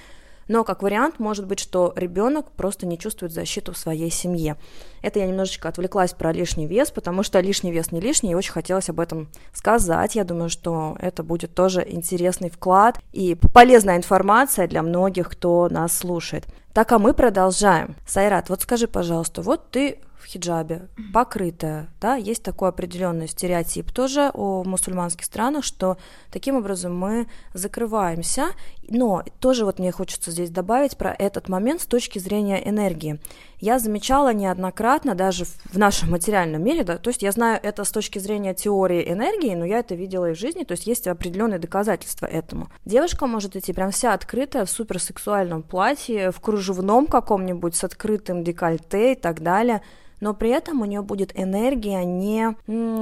Но 0.48 0.64
как 0.64 0.82
вариант 0.82 1.20
может 1.20 1.46
быть, 1.46 1.60
что 1.60 1.94
ребенок 1.96 2.52
просто 2.52 2.86
не 2.86 2.98
чувствует 2.98 3.34
защиту 3.34 3.74
в 3.74 3.78
своей 3.78 4.10
семье. 4.10 4.56
Это 5.02 5.20
я 5.20 5.28
немножечко 5.28 5.70
отвлеклась 5.70 6.14
про 6.14 6.32
лишний 6.32 6.68
вес, 6.68 6.92
потому 6.92 7.24
что 7.24 7.40
лишний 7.40 7.72
вес 7.72 7.92
не 7.92 8.00
лишний, 8.00 8.32
и 8.32 8.36
очень 8.36 8.52
хотелось 8.52 8.90
об 8.90 9.00
этом 9.00 9.30
сказать. 9.54 10.16
Я 10.16 10.24
думаю, 10.24 10.50
что 10.50 10.98
это 11.00 11.24
будет 11.24 11.54
тоже 11.54 11.86
интересный 11.88 12.50
вклад 12.50 13.00
и 13.14 13.36
полезная 13.54 13.98
информация 13.98 14.68
для 14.68 14.82
многих, 14.82 15.30
кто 15.30 15.68
нас 15.70 15.98
слушает. 15.98 16.46
Так, 16.78 16.92
а 16.92 17.00
мы 17.00 17.16
продолжаем. 17.16 17.96
Сайрат, 18.06 18.50
вот 18.50 18.62
скажи, 18.62 18.88
пожалуйста, 18.88 19.42
вот 19.42 19.72
ты 19.72 19.98
в 20.20 20.28
хиджабе, 20.28 20.90
покрытая, 21.12 21.90
да, 22.00 22.14
есть 22.14 22.44
такой 22.44 22.70
определенный 22.70 23.28
стереотип 23.28 23.92
тоже 23.92 24.30
о 24.32 24.64
мусульманских 24.64 25.26
странах, 25.26 25.64
что 25.64 25.98
таким 26.32 26.56
образом 26.56 26.96
мы 26.96 27.26
закрываемся, 27.56 28.50
но 28.88 29.24
тоже 29.40 29.66
вот 29.66 29.80
мне 29.80 29.92
хочется 29.92 30.30
здесь 30.30 30.52
добавить 30.52 30.98
про 30.98 31.16
этот 31.18 31.50
момент 31.50 31.82
с 31.82 31.88
точки 31.88 32.20
зрения 32.20 32.62
энергии. 32.70 33.20
Я 33.60 33.80
замечала 33.80 34.34
неоднократно, 34.34 35.16
даже 35.16 35.46
в 35.46 35.78
нашем 35.78 36.12
материальном 36.12 36.64
мире, 36.64 36.84
да, 36.84 36.98
то 36.98 37.10
есть 37.10 37.24
я 37.24 37.32
знаю 37.32 37.60
это 37.62 37.84
с 37.84 37.92
точки 37.92 38.20
зрения 38.20 38.54
теории 38.54 39.12
энергии, 39.12 39.56
но 39.56 39.66
я 39.66 39.80
это 39.80 39.96
видела 39.96 40.30
и 40.30 40.36
в 40.36 40.38
жизни, 40.38 40.64
то 40.64 40.74
есть 40.74 40.86
есть 40.86 41.08
определенные 41.08 41.58
доказательства 41.58 42.28
этому. 42.28 42.70
Девушка 42.86 43.26
может 43.26 43.56
идти 43.56 43.74
прям 43.74 43.90
вся 43.90 44.14
открытая 44.14 44.66
в 44.66 44.70
суперсексуальном 44.70 45.64
платье, 45.64 46.32
в 46.32 46.40
кружевном 46.40 47.08
каком-нибудь 47.08 47.76
с 47.76 47.84
открытым 47.84 48.44
декольте 48.44 49.14
и 49.14 49.16
так 49.16 49.42
далее, 49.42 49.82
но 50.22 50.36
при 50.36 50.52
этом 50.52 50.82
у 50.82 50.86
нее 50.86 51.02
будет 51.02 51.32
энергия 51.34 52.04
не, 52.04 52.56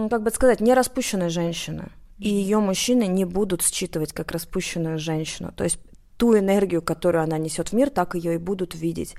как 0.09 0.23
бы 0.23 0.29
сказать, 0.31 0.61
не 0.61 0.73
распущенной 0.73 1.29
женщины. 1.29 1.89
И 2.17 2.29
ее 2.29 2.59
мужчины 2.59 3.07
не 3.07 3.25
будут 3.25 3.61
считывать 3.61 4.13
как 4.13 4.31
распущенную 4.31 4.99
женщину. 4.99 5.51
То 5.53 5.65
есть 5.65 5.79
ту 6.15 6.37
энергию, 6.37 6.81
которую 6.81 7.23
она 7.23 7.37
несет 7.37 7.69
в 7.69 7.73
мир, 7.73 7.89
так 7.89 8.15
ее 8.15 8.35
и 8.35 8.37
будут 8.37 8.73
видеть. 8.73 9.15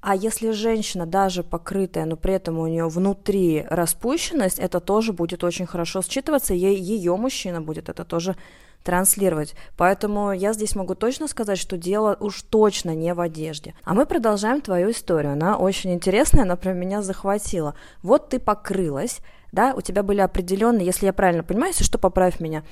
А 0.00 0.16
если 0.16 0.50
женщина 0.50 1.04
даже 1.04 1.42
покрытая, 1.42 2.06
но 2.06 2.16
при 2.16 2.34
этом 2.34 2.58
у 2.58 2.66
нее 2.66 2.88
внутри 2.88 3.66
распущенность, 3.68 4.58
это 4.58 4.80
тоже 4.80 5.12
будет 5.12 5.44
очень 5.44 5.66
хорошо 5.66 6.00
считываться, 6.00 6.54
и 6.54 6.58
ее 6.58 7.16
мужчина 7.16 7.60
будет 7.60 7.88
это 7.88 8.04
тоже 8.04 8.36
транслировать. 8.82 9.54
Поэтому 9.76 10.32
я 10.32 10.54
здесь 10.54 10.74
могу 10.74 10.94
точно 10.94 11.28
сказать, 11.28 11.58
что 11.58 11.76
дело 11.76 12.16
уж 12.18 12.42
точно 12.42 12.94
не 12.94 13.12
в 13.12 13.20
одежде. 13.20 13.74
А 13.84 13.92
мы 13.92 14.06
продолжаем 14.06 14.62
твою 14.62 14.90
историю. 14.90 15.32
Она 15.32 15.58
очень 15.58 15.92
интересная, 15.92 16.44
она 16.44 16.56
прям 16.56 16.78
меня 16.78 17.02
захватила. 17.02 17.74
Вот 18.02 18.30
ты 18.30 18.38
покрылась, 18.38 19.18
да, 19.52 19.74
у 19.76 19.82
тебя 19.82 20.02
были 20.02 20.20
определенные, 20.20 20.86
если 20.86 21.06
я 21.06 21.12
правильно 21.12 21.42
понимаю, 21.42 21.72
если 21.72 21.84
что, 21.84 21.98
поправь 21.98 22.40
меня, 22.40 22.62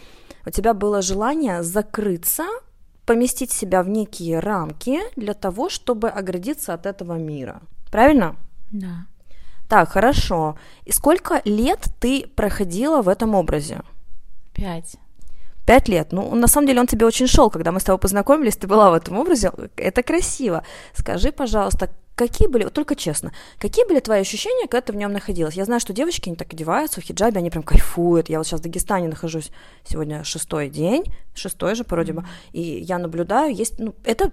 у 0.47 0.51
тебя 0.51 0.73
было 0.73 1.03
желание 1.03 1.63
закрыться, 1.63 2.45
поместить 3.09 3.51
себя 3.51 3.83
в 3.83 3.89
некие 3.89 4.39
рамки 4.39 5.01
для 5.17 5.33
того, 5.33 5.71
чтобы 5.71 6.11
оградиться 6.11 6.75
от 6.75 6.85
этого 6.85 7.15
мира. 7.15 7.63
Правильно? 7.91 8.37
Да. 8.71 9.07
Так, 9.67 9.89
хорошо. 9.89 10.59
И 10.85 10.93
сколько 10.93 11.41
лет 11.47 11.89
ты 12.01 12.27
проходила 12.37 13.01
в 13.01 13.09
этом 13.09 13.35
образе? 13.35 13.81
Пять. 14.53 14.97
Пять 15.67 15.89
лет. 15.89 16.13
Ну, 16.13 16.35
на 16.35 16.49
самом 16.49 16.67
деле 16.67 16.81
он 16.81 16.87
тебе 16.87 17.07
очень 17.07 17.27
шел, 17.27 17.49
когда 17.49 17.73
мы 17.73 17.81
с 17.81 17.85
тобой 17.85 17.99
познакомились, 17.99 18.59
ты 18.59 18.67
была 18.67 18.91
в 18.91 18.95
этом 18.95 19.19
образе. 19.19 19.53
Это 19.77 20.03
красиво. 20.03 20.63
Скажи, 20.93 21.33
пожалуйста, 21.33 21.89
какие 22.19 22.49
были, 22.49 22.65
вот 22.65 22.75
только 22.75 22.97
честно, 22.97 23.33
какие 23.59 23.87
были 23.87 24.01
твои 24.01 24.21
ощущения, 24.21 24.67
когда 24.67 24.81
ты 24.81 24.93
в 24.93 24.97
нем 24.97 25.13
находилась? 25.13 25.55
Я 25.55 25.65
знаю, 25.65 25.81
что 25.81 25.93
девочки, 25.93 26.29
они 26.29 26.37
так 26.37 26.53
одеваются 26.53 27.01
в 27.01 27.05
хиджабе, 27.05 27.39
они 27.39 27.49
прям 27.49 27.63
кайфуют. 27.63 28.29
Я 28.29 28.39
вот 28.39 28.47
сейчас 28.47 28.61
в 28.61 28.65
Дагестане 28.65 29.09
нахожусь 29.09 29.51
сегодня 29.87 30.25
шестой 30.25 30.69
день, 30.69 31.05
шестой 31.35 31.77
же 31.77 31.85
вроде 31.89 32.13
бы, 32.13 32.25
и 32.53 32.61
я 32.61 32.99
наблюдаю, 32.99 33.55
есть, 33.55 33.79
ну, 33.79 33.95
это 34.05 34.33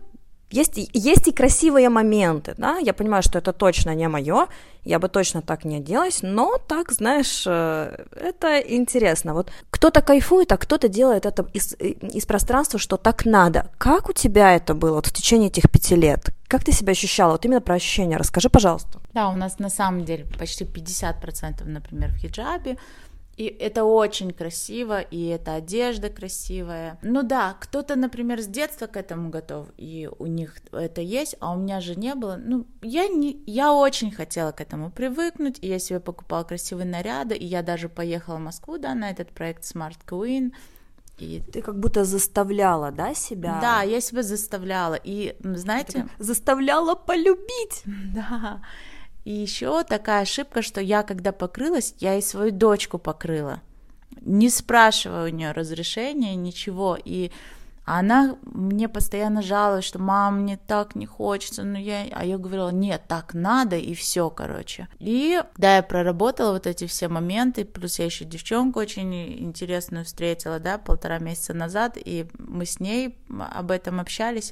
есть, 0.56 0.90
есть 0.94 1.28
и 1.28 1.32
красивые 1.32 1.90
моменты, 1.90 2.54
да, 2.58 2.78
я 2.78 2.94
понимаю, 2.94 3.24
что 3.24 3.40
это 3.40 3.54
точно 3.54 3.96
не 3.96 4.08
мое, 4.08 4.48
я 4.86 5.00
бы 5.00 5.10
точно 5.10 5.42
так 5.42 5.66
не 5.66 5.78
оделась, 5.78 6.20
но 6.22 6.58
так, 6.68 6.92
знаешь, 6.92 7.44
э, 7.48 8.06
это 8.16 8.60
интересно. 8.60 9.34
Вот 9.34 9.52
кто-то 9.70 10.02
кайфует, 10.02 10.52
а 10.52 10.58
кто-то 10.58 10.88
делает 10.88 11.26
это 11.26 11.46
из, 11.54 11.76
из 11.80 12.26
пространства, 12.26 12.80
что 12.80 12.98
так 12.98 13.26
надо. 13.26 13.72
Как 13.78 14.10
у 14.10 14.14
тебя 14.14 14.56
это 14.56 14.74
было 14.74 14.96
вот 14.96 15.08
в 15.08 15.12
течение 15.12 15.50
этих 15.50 15.70
пяти 15.72 15.96
лет? 15.96 16.30
Как 16.48 16.64
ты 16.64 16.72
себя 16.72 16.92
ощущала? 16.92 17.32
Вот 17.32 17.46
именно 17.46 17.62
про 17.62 17.76
ощущения 17.76 18.18
расскажи, 18.18 18.50
пожалуйста. 18.50 19.00
Да, 19.14 19.30
у 19.30 19.36
нас 19.36 19.60
на 19.60 19.70
самом 19.70 20.06
деле 20.06 20.26
почти 20.38 20.64
50%, 20.64 21.64
например, 21.66 22.12
в 22.12 22.18
хиджабе, 22.18 22.78
и 23.38 23.46
это 23.46 23.84
очень 23.84 24.32
красиво, 24.32 25.02
и 25.02 25.26
эта 25.26 25.56
одежда 25.56 26.10
красивая. 26.10 26.98
Ну 27.02 27.24
да, 27.24 27.58
кто-то, 27.60 27.96
например, 27.96 28.42
с 28.42 28.48
детства 28.48 28.88
к 28.88 28.96
этому 28.96 29.30
готов, 29.30 29.68
и 29.78 30.10
у 30.20 30.26
них 30.26 30.56
это 30.72 31.02
есть, 31.02 31.36
а 31.40 31.54
у 31.54 31.60
меня 31.60 31.82
же 31.82 31.96
не 31.96 32.16
было. 32.16 32.38
Ну, 32.38 32.66
я, 32.82 33.08
не, 33.08 33.44
я 33.46 33.74
очень 33.74 34.12
хотела 34.12 34.52
к 34.52 34.62
этому 34.62 34.90
привыкнуть, 34.90 35.58
и 35.62 35.68
я 35.68 35.80
себе 35.80 36.00
покупала 36.00 36.44
красивые 36.44 36.86
наряды, 36.86 37.36
и 37.36 37.46
я 37.46 37.62
даже 37.62 37.90
поехала 37.90 38.38
в 38.38 38.42
Москву, 38.42 38.78
да, 38.78 38.96
на 38.96 39.10
этот 39.10 39.32
проект 39.32 39.64
Smart 39.64 39.98
Queen, 40.08 40.54
и 41.18 41.42
ты 41.52 41.62
как 41.62 41.80
будто 41.80 42.04
заставляла, 42.04 42.92
да, 42.92 43.14
себя? 43.14 43.60
Да, 43.62 43.82
я 43.84 44.02
себя 44.02 44.22
заставляла. 44.22 44.96
И, 45.02 45.36
знаете... 45.42 46.08
Заставляла 46.20 46.96
полюбить. 46.96 47.84
Да. 48.14 48.62
И 49.26 49.32
еще 49.32 49.84
такая 49.84 50.22
ошибка, 50.22 50.62
что 50.62 50.80
я, 50.80 51.04
когда 51.04 51.32
покрылась, 51.32 51.96
я 51.98 52.16
и 52.16 52.22
свою 52.22 52.52
дочку 52.52 53.00
покрыла, 53.00 53.62
не 54.22 54.50
спрашивая 54.50 55.26
у 55.26 55.34
нее 55.34 55.52
разрешения, 55.52 56.36
ничего. 56.36 56.98
И 57.04 57.32
она 57.86 58.38
мне 58.44 58.88
постоянно 58.88 59.42
жаловалась, 59.42 59.86
что 59.86 60.00
мам, 60.00 60.42
мне 60.42 60.58
так 60.58 60.96
не 60.96 61.08
хочется, 61.08 61.64
но 61.64 61.78
я... 61.78 62.06
А 62.12 62.24
я 62.24 62.38
говорила, 62.38 62.70
нет, 62.70 63.04
так 63.08 63.34
надо, 63.34 63.78
и 63.78 63.96
все, 63.96 64.30
короче. 64.30 64.88
И 65.00 65.42
да, 65.58 65.78
я 65.78 65.84
проработала 65.84 66.54
вот 66.54 66.68
эти 66.68 66.86
все 66.86 67.08
моменты, 67.08 67.66
плюс 67.66 68.00
я 68.00 68.06
еще 68.06 68.26
девчонку 68.26 68.80
очень 68.80 69.40
интересную 69.40 70.06
встретила, 70.06 70.60
да, 70.60 70.78
полтора 70.78 71.20
месяца 71.20 71.54
назад, 71.54 71.98
и 71.98 72.28
мы 72.38 72.66
с 72.66 72.80
ней 72.80 73.18
об 73.40 73.70
этом 73.70 74.00
общались, 74.00 74.52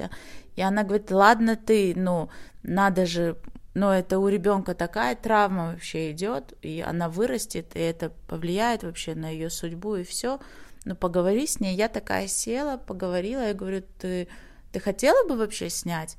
и 0.56 0.62
она 0.62 0.84
говорит, 0.84 1.12
ладно 1.12 1.56
ты, 1.56 1.94
ну, 1.96 2.30
надо 2.62 3.06
же 3.08 3.38
но 3.74 3.94
это 3.94 4.20
у 4.20 4.28
ребенка 4.28 4.76
такая 4.76 5.16
травма 5.16 5.72
вообще 5.72 6.12
идет, 6.12 6.54
и 6.62 6.82
она 6.82 7.10
вырастет, 7.10 7.76
и 7.76 7.80
это 7.80 8.12
повлияет 8.28 8.84
вообще 8.84 9.16
на 9.16 9.30
ее 9.30 9.50
судьбу 9.50 9.96
и 9.96 10.04
все. 10.04 10.40
Но 10.86 10.96
поговори 10.96 11.48
с 11.48 11.60
ней. 11.60 11.76
Я 11.76 11.88
такая 11.88 12.28
села, 12.28 12.78
поговорила, 12.78 13.48
я 13.48 13.54
говорю, 13.54 13.84
ты, 14.00 14.28
ты 14.72 14.80
хотела 14.80 15.28
бы 15.28 15.38
вообще 15.38 15.70
снять? 15.70 16.18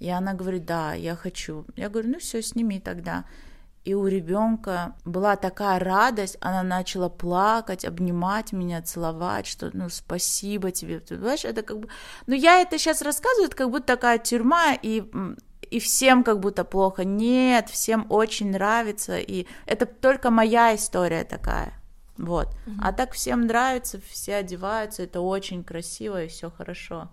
И 0.00 0.10
она 0.10 0.34
говорит, 0.34 0.66
да, 0.66 0.92
я 0.94 1.14
хочу. 1.14 1.64
Я 1.76 1.88
говорю, 1.88 2.10
ну 2.10 2.18
все, 2.18 2.42
сними 2.42 2.80
тогда. 2.80 3.24
И 3.84 3.94
у 3.94 4.06
ребенка 4.06 4.94
была 5.04 5.36
такая 5.36 5.78
радость, 5.78 6.36
она 6.40 6.62
начала 6.62 7.08
плакать, 7.08 7.84
обнимать 7.84 8.52
меня, 8.52 8.82
целовать, 8.82 9.46
что 9.46 9.70
ну 9.72 9.88
спасибо 9.88 10.70
тебе. 10.70 11.00
Ты 11.00 11.16
понимаешь, 11.16 11.44
это 11.44 11.62
как 11.62 11.78
бы. 11.78 11.88
Ну, 12.26 12.34
я 12.34 12.60
это 12.60 12.78
сейчас 12.78 13.02
рассказываю, 13.02 13.46
это 13.46 13.56
как 13.56 13.70
будто 13.70 13.86
такая 13.86 14.18
тюрьма, 14.18 14.74
и 14.80 15.04
и 15.72 15.78
всем 15.78 16.22
как 16.22 16.38
будто 16.38 16.64
плохо. 16.64 17.04
Нет, 17.04 17.70
всем 17.70 18.06
очень 18.10 18.50
нравится, 18.50 19.18
и 19.18 19.46
это 19.66 19.86
только 19.86 20.30
моя 20.30 20.74
история 20.74 21.24
такая. 21.24 21.72
Вот. 22.18 22.48
Угу. 22.66 22.76
А 22.82 22.92
так 22.92 23.12
всем 23.12 23.46
нравится, 23.46 23.98
все 24.10 24.36
одеваются, 24.36 25.02
это 25.02 25.20
очень 25.20 25.64
красиво 25.64 26.22
и 26.22 26.28
все 26.28 26.50
хорошо. 26.50 27.08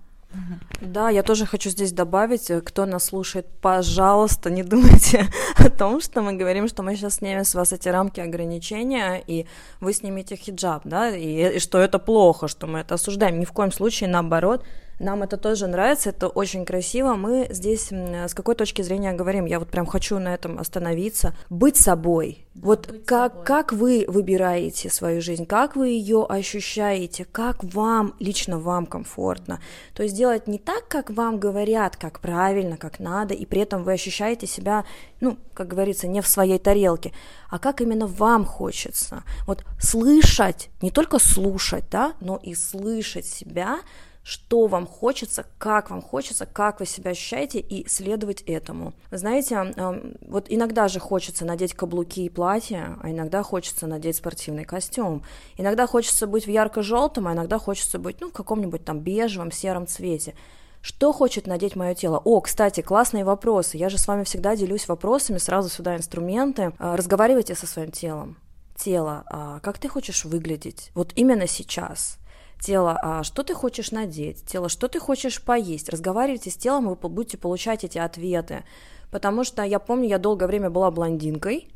Да, 0.80 1.10
я 1.10 1.24
тоже 1.24 1.46
хочу 1.46 1.72
здесь 1.72 1.92
добавить, 1.92 2.52
э, 2.52 2.62
кто 2.62 2.86
нас 2.86 3.06
слушает, 3.06 3.48
пожалуйста, 3.62 4.52
не 4.52 4.64
думайте 4.64 5.26
о 5.58 5.70
том, 5.70 6.02
что 6.02 6.22
мы 6.22 6.34
говорим, 6.34 6.68
что 6.68 6.84
мы 6.84 6.96
сейчас 6.96 7.16
снимем 7.16 7.44
с 7.44 7.56
вас 7.56 7.74
эти 7.74 7.90
рамки 7.90 8.20
ограничения, 8.20 9.24
и 9.26 9.48
вы 9.82 9.94
снимете 9.94 10.36
хиджаб, 10.36 10.82
да, 10.86 11.10
и, 11.10 11.56
и 11.56 11.60
что 11.60 11.80
это 11.80 11.98
плохо, 11.98 12.48
что 12.48 12.68
мы 12.68 12.80
это 12.80 12.96
осуждаем. 12.96 13.40
Ни 13.40 13.46
в 13.46 13.52
коем 13.52 13.72
случае, 13.72 14.10
наоборот, 14.10 14.64
Нам 15.00 15.24
это 15.24 15.38
тоже 15.38 15.68
нравится, 15.68 16.10
это 16.10 16.28
очень 16.28 16.66
красиво. 16.66 17.16
Мы 17.16 17.48
здесь 17.52 17.90
с 17.92 18.34
какой 18.34 18.56
точки 18.56 18.82
зрения 18.82 19.14
говорим? 19.14 19.46
Я 19.46 19.60
вот 19.60 19.70
прям 19.70 19.86
хочу 19.86 20.20
на 20.20 20.34
этом 20.34 20.60
остановиться. 20.60 21.34
Быть 21.50 21.78
собой. 21.78 22.46
Да, 22.54 22.68
вот 22.68 22.88
быть 22.92 23.06
как, 23.06 23.32
собой. 23.32 23.46
как 23.46 23.72
вы 23.72 24.06
выбираете 24.10 24.90
свою 24.90 25.22
жизнь, 25.22 25.46
как 25.46 25.78
вы 25.78 25.90
ее 25.90 26.26
ощущаете, 26.28 27.24
как 27.24 27.64
вам, 27.64 28.14
лично 28.20 28.60
вам 28.60 28.86
комфортно. 28.86 29.62
То 29.94 30.04
есть 30.04 30.18
делать 30.18 30.48
не 30.48 30.60
так, 30.60 30.90
как 30.90 31.10
вам 31.12 31.40
говорят, 31.40 31.96
как 31.96 32.20
правильно, 32.20 32.76
как 32.76 33.00
надо, 33.00 33.34
и 33.34 33.46
при 33.46 33.62
этом 33.62 33.84
вы 33.84 33.94
ощущаете 33.94 34.48
себя, 34.48 34.84
ну, 35.22 35.38
как 35.54 35.70
говорится, 35.70 36.08
не 36.08 36.22
в 36.22 36.28
своей 36.28 36.60
тарелке, 36.60 37.14
а 37.50 37.58
как 37.58 37.80
именно 37.80 38.08
вам 38.08 38.44
хочется. 38.44 39.24
Вот 39.48 39.64
слышать, 39.80 40.70
не 40.82 40.92
только 40.92 41.20
слушать, 41.20 41.86
да, 41.90 42.14
но 42.20 42.38
и 42.44 42.54
слышать 42.54 43.26
себя– 43.26 43.80
что 44.30 44.68
вам 44.68 44.86
хочется, 44.86 45.44
как 45.58 45.90
вам 45.90 46.04
хочется, 46.04 46.46
как 46.46 46.80
вы 46.80 46.86
себя 46.86 47.12
ощущаете, 47.12 47.60
и 47.60 47.90
следовать 47.90 48.44
этому. 48.44 48.94
Знаете, 49.10 49.74
вот 50.22 50.46
иногда 50.50 50.88
же 50.88 51.00
хочется 51.00 51.46
надеть 51.46 51.74
каблуки 51.74 52.26
и 52.26 52.30
платье, 52.30 52.96
а 53.02 53.10
иногда 53.10 53.42
хочется 53.42 53.88
надеть 53.88 54.18
спортивный 54.18 54.66
костюм. 54.66 55.24
Иногда 55.58 55.88
хочется 55.88 56.28
быть 56.28 56.46
в 56.46 56.50
ярко-желтом, 56.52 57.28
а 57.28 57.34
иногда 57.34 57.58
хочется 57.58 57.98
быть, 57.98 58.22
ну, 58.22 58.30
в 58.30 58.32
каком-нибудь 58.32 58.86
там 58.86 59.00
бежевом, 59.00 59.52
сером 59.52 59.88
цвете. 59.88 60.36
Что 60.84 61.12
хочет 61.12 61.48
надеть 61.48 61.76
мое 61.76 61.96
тело? 61.96 62.22
О, 62.24 62.40
кстати, 62.40 62.82
классные 62.82 63.24
вопросы. 63.24 63.78
Я 63.78 63.90
же 63.90 63.98
с 63.98 64.08
вами 64.08 64.26
всегда 64.26 64.56
делюсь 64.56 64.88
вопросами, 64.88 65.40
сразу 65.40 65.70
сюда 65.70 65.98
инструменты. 65.98 66.74
А, 66.78 66.96
разговаривайте 66.96 67.56
со 67.56 67.66
своим 67.66 67.90
телом. 67.90 68.38
Тело, 68.78 69.24
а 69.26 69.60
как 69.62 69.80
ты 69.80 69.90
хочешь 69.90 70.24
выглядеть? 70.24 70.92
Вот 70.94 71.14
именно 71.16 71.48
сейчас 71.48 72.20
тело, 72.60 73.00
а 73.02 73.24
что 73.24 73.44
ты 73.44 73.54
хочешь 73.54 73.92
надеть, 73.92 74.46
тело, 74.46 74.70
что 74.70 74.88
ты 74.88 75.00
хочешь 75.00 75.42
поесть. 75.42 75.90
Разговаривайте 75.90 76.50
с 76.50 76.58
телом, 76.58 76.90
вы 76.90 77.10
будете 77.10 77.38
получать 77.38 77.84
эти 77.84 77.98
ответы. 77.98 78.64
Потому 79.12 79.44
что 79.44 79.64
я 79.64 79.80
помню, 79.80 80.08
я 80.08 80.20
долгое 80.20 80.48
время 80.48 80.70
была 80.70 80.92
блондинкой, 80.92 81.70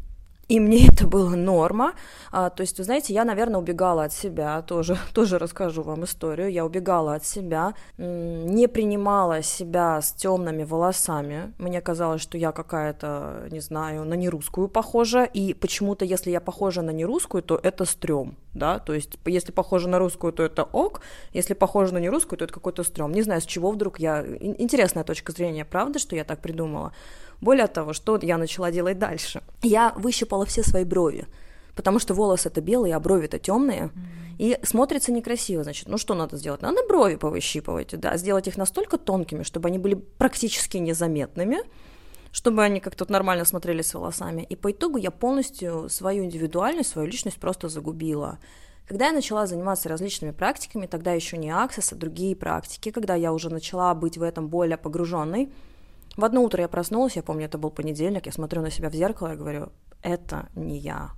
и 0.48 0.60
мне 0.60 0.88
это 0.92 1.08
было 1.08 1.36
норма. 1.36 1.94
А, 2.32 2.50
то 2.50 2.62
есть, 2.62 2.78
вы 2.78 2.84
знаете, 2.84 3.14
я, 3.14 3.26
наверное, 3.26 3.60
убегала 3.60 4.06
от 4.06 4.14
себя, 4.14 4.62
тоже, 4.68 4.98
тоже 5.14 5.40
расскажу 5.40 5.84
вам 5.84 6.04
историю. 6.04 6.52
Я 6.52 6.66
убегала 6.66 7.16
от 7.16 7.26
себя, 7.26 7.74
не 7.98 8.68
принимала 8.68 9.42
себя 9.42 10.02
с 10.02 10.12
темными 10.12 10.64
волосами. 10.64 11.54
Мне 11.58 11.82
казалось, 11.82 12.22
что 12.22 12.38
я 12.38 12.52
какая-то, 12.52 13.48
не 13.52 13.60
знаю, 13.60 14.06
на 14.06 14.16
нерусскую 14.16 14.68
похожа. 14.68 15.24
И 15.24 15.54
почему-то, 15.54 16.06
если 16.06 16.32
я 16.32 16.42
похожа 16.42 16.82
на 16.82 16.92
нерусскую, 16.92 17.44
то 17.44 17.60
это 17.62 17.86
стрём, 17.86 18.36
да. 18.54 18.80
То 18.80 18.94
есть, 18.94 19.18
если 19.26 19.52
похожа 19.52 19.90
на 19.90 20.00
русскую, 20.00 20.34
то 20.34 20.44
это 20.44 20.64
ок. 20.64 21.02
Если 21.34 21.54
похожа 21.54 21.94
на 21.94 22.00
нерусскую, 22.00 22.38
то 22.38 22.46
это 22.46 22.54
какой-то 22.54 22.84
стрём. 22.84 23.12
Не 23.14 23.22
знаю, 23.22 23.42
с 23.42 23.46
чего 23.46 23.72
вдруг 23.72 24.00
я... 24.00 24.26
Интересная 24.40 25.04
точка 25.04 25.32
зрения, 25.32 25.66
правда, 25.66 26.00
что 26.00 26.16
я 26.16 26.24
так 26.24 26.42
придумала? 26.42 26.94
Более 27.44 27.68
того, 27.68 27.92
что 27.92 28.18
я 28.22 28.38
начала 28.38 28.72
делать 28.72 28.98
дальше? 28.98 29.42
Я 29.62 29.92
выщипала 29.98 30.46
все 30.46 30.64
свои 30.64 30.86
брови, 30.86 31.28
потому 31.76 32.00
что 32.00 32.14
волосы 32.14 32.48
это 32.48 32.62
белые, 32.62 32.96
а 32.96 33.02
брови 33.02 33.26
это 33.26 33.38
темные, 33.38 33.82
mm-hmm. 33.82 34.36
и 34.38 34.60
смотрится 34.64 35.12
некрасиво. 35.12 35.64
Значит, 35.64 35.90
ну 35.90 35.98
что 35.98 36.14
надо 36.14 36.38
сделать? 36.38 36.62
Надо 36.62 36.88
брови 36.88 37.16
повыщипывать, 37.16 38.00
да, 38.00 38.16
сделать 38.16 38.48
их 38.48 38.56
настолько 38.56 38.98
тонкими, 38.98 39.44
чтобы 39.44 39.68
они 39.68 39.78
были 39.78 39.96
практически 39.96 40.78
незаметными, 40.78 41.58
чтобы 42.32 42.64
они 42.64 42.80
как-то 42.80 43.12
нормально 43.12 43.44
смотрелись 43.44 43.88
с 43.88 43.94
волосами. 43.94 44.48
И 44.50 44.56
по 44.56 44.72
итогу 44.72 44.98
я 44.98 45.12
полностью 45.12 45.90
свою 45.90 46.24
индивидуальность, 46.24 46.92
свою 46.92 47.10
личность 47.10 47.40
просто 47.42 47.68
загубила. 47.68 48.40
Когда 48.88 49.08
я 49.08 49.12
начала 49.12 49.48
заниматься 49.48 49.90
различными 49.90 50.32
практиками, 50.32 50.86
тогда 50.86 51.12
еще 51.12 51.36
не 51.36 51.50
аксесс, 51.50 51.92
а 51.92 51.96
другие 51.98 52.38
практики, 52.38 52.90
когда 52.90 53.16
я 53.16 53.34
уже 53.34 53.50
начала 53.50 53.94
быть 53.94 54.18
в 54.18 54.24
этом 54.24 54.48
более 54.48 54.78
погруженной, 54.78 55.52
в 56.16 56.26
одно 56.26 56.44
утро 56.44 56.62
я 56.62 56.68
проснулась, 56.68 57.16
я 57.16 57.24
помню, 57.24 57.46
это 57.46 57.58
был 57.58 57.72
понедельник, 57.72 58.26
я 58.26 58.32
смотрю 58.32 58.62
на 58.62 58.72
себя 58.72 58.90
в 58.90 58.94
зеркало 58.94 59.34
и 59.34 59.38
говорю, 59.38 59.70
это 60.02 60.50
не 60.56 60.78
я. 60.78 61.12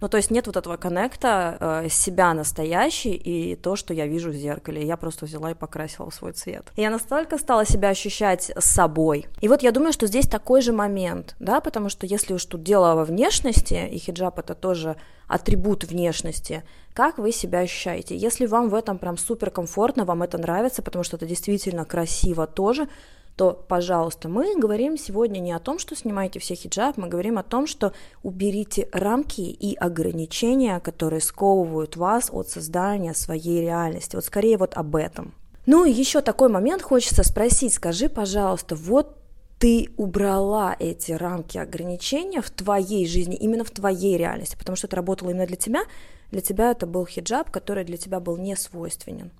Ну, 0.00 0.08
то 0.08 0.16
есть 0.16 0.30
нет 0.30 0.46
вот 0.46 0.56
этого 0.56 0.76
коннекта 0.76 1.56
э, 1.84 1.88
себя 1.88 2.34
настоящий 2.34 3.14
и 3.14 3.56
то, 3.56 3.76
что 3.76 3.94
я 3.94 4.06
вижу 4.06 4.30
в 4.30 4.34
зеркале. 4.34 4.86
Я 4.86 4.96
просто 4.96 5.24
взяла 5.24 5.52
и 5.52 5.54
покрасила 5.54 6.10
свой 6.10 6.32
цвет. 6.32 6.72
И 6.76 6.82
я 6.82 6.90
настолько 6.90 7.38
стала 7.38 7.64
себя 7.64 7.88
ощущать 7.88 8.52
собой. 8.58 9.26
И 9.40 9.48
вот 9.48 9.62
я 9.62 9.72
думаю, 9.72 9.92
что 9.92 10.06
здесь 10.06 10.26
такой 10.26 10.60
же 10.60 10.72
момент, 10.72 11.36
да, 11.38 11.60
потому 11.60 11.88
что 11.88 12.06
если 12.06 12.34
уж 12.34 12.44
тут 12.44 12.62
дело 12.62 12.94
во 12.94 13.04
внешности, 13.04 13.88
и 13.90 13.98
хиджаб 13.98 14.38
это 14.38 14.54
тоже 14.54 14.96
атрибут 15.26 15.84
внешности, 15.84 16.64
как 16.92 17.18
вы 17.18 17.32
себя 17.32 17.60
ощущаете? 17.60 18.16
Если 18.16 18.46
вам 18.46 18.68
в 18.68 18.74
этом 18.74 18.98
прям 18.98 19.16
супер 19.16 19.50
комфортно, 19.50 20.04
вам 20.04 20.22
это 20.22 20.38
нравится, 20.38 20.82
потому 20.82 21.04
что 21.04 21.16
это 21.16 21.24
действительно 21.24 21.84
красиво 21.84 22.46
тоже, 22.46 22.88
то, 23.36 23.52
пожалуйста, 23.52 24.28
мы 24.28 24.54
говорим 24.56 24.96
сегодня 24.96 25.40
не 25.40 25.52
о 25.52 25.58
том, 25.58 25.78
что 25.78 25.96
снимаете 25.96 26.38
все 26.38 26.54
хиджаб, 26.54 26.96
мы 26.96 27.08
говорим 27.08 27.36
о 27.38 27.42
том, 27.42 27.66
что 27.66 27.92
уберите 28.22 28.88
рамки 28.92 29.40
и 29.40 29.74
ограничения, 29.74 30.78
которые 30.78 31.20
сковывают 31.20 31.96
вас 31.96 32.30
от 32.32 32.48
создания 32.48 33.12
своей 33.12 33.60
реальности. 33.60 34.14
Вот 34.14 34.24
скорее 34.24 34.56
вот 34.56 34.74
об 34.76 34.94
этом. 34.94 35.34
Ну 35.66 35.84
и 35.84 35.90
еще 35.90 36.20
такой 36.20 36.48
момент 36.48 36.82
хочется 36.82 37.24
спросить, 37.24 37.74
скажи, 37.74 38.08
пожалуйста, 38.08 38.76
вот 38.76 39.16
ты 39.58 39.88
убрала 39.96 40.76
эти 40.78 41.12
рамки 41.12 41.58
ограничения 41.58 42.42
в 42.42 42.50
твоей 42.50 43.06
жизни, 43.06 43.34
именно 43.34 43.64
в 43.64 43.70
твоей 43.70 44.16
реальности, 44.16 44.56
потому 44.58 44.76
что 44.76 44.86
это 44.86 44.96
работало 44.96 45.30
именно 45.30 45.46
для 45.46 45.56
тебя, 45.56 45.84
для 46.30 46.40
тебя 46.40 46.70
это 46.70 46.86
был 46.86 47.06
хиджаб, 47.06 47.50
который 47.50 47.84
для 47.84 47.96
тебя 47.96 48.20
был 48.20 48.36
не 48.36 48.56
свойственен. 48.56 49.30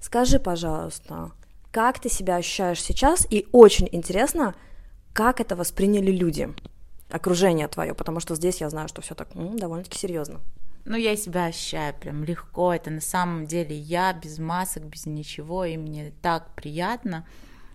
Скажи, 0.00 0.40
пожалуйста, 0.40 1.30
как 1.70 2.00
ты 2.00 2.08
себя 2.08 2.36
ощущаешь 2.36 2.82
сейчас, 2.82 3.26
и 3.30 3.46
очень 3.52 3.88
интересно, 3.92 4.54
как 5.12 5.40
это 5.40 5.56
восприняли 5.56 6.10
люди, 6.10 6.52
окружение 7.10 7.68
твое, 7.68 7.94
потому 7.94 8.20
что 8.20 8.34
здесь 8.34 8.60
я 8.60 8.70
знаю, 8.70 8.88
что 8.88 9.02
все 9.02 9.14
так 9.14 9.28
довольно-таки 9.34 9.98
серьезно. 9.98 10.40
Ну, 10.84 10.96
я 10.96 11.14
себя 11.14 11.46
ощущаю 11.46 11.94
прям 11.94 12.24
легко, 12.24 12.72
это 12.72 12.90
на 12.90 13.00
самом 13.00 13.46
деле 13.46 13.76
я, 13.76 14.12
без 14.12 14.38
масок, 14.38 14.84
без 14.84 15.06
ничего, 15.06 15.64
и 15.64 15.76
мне 15.76 16.12
так 16.22 16.54
приятно. 16.54 17.26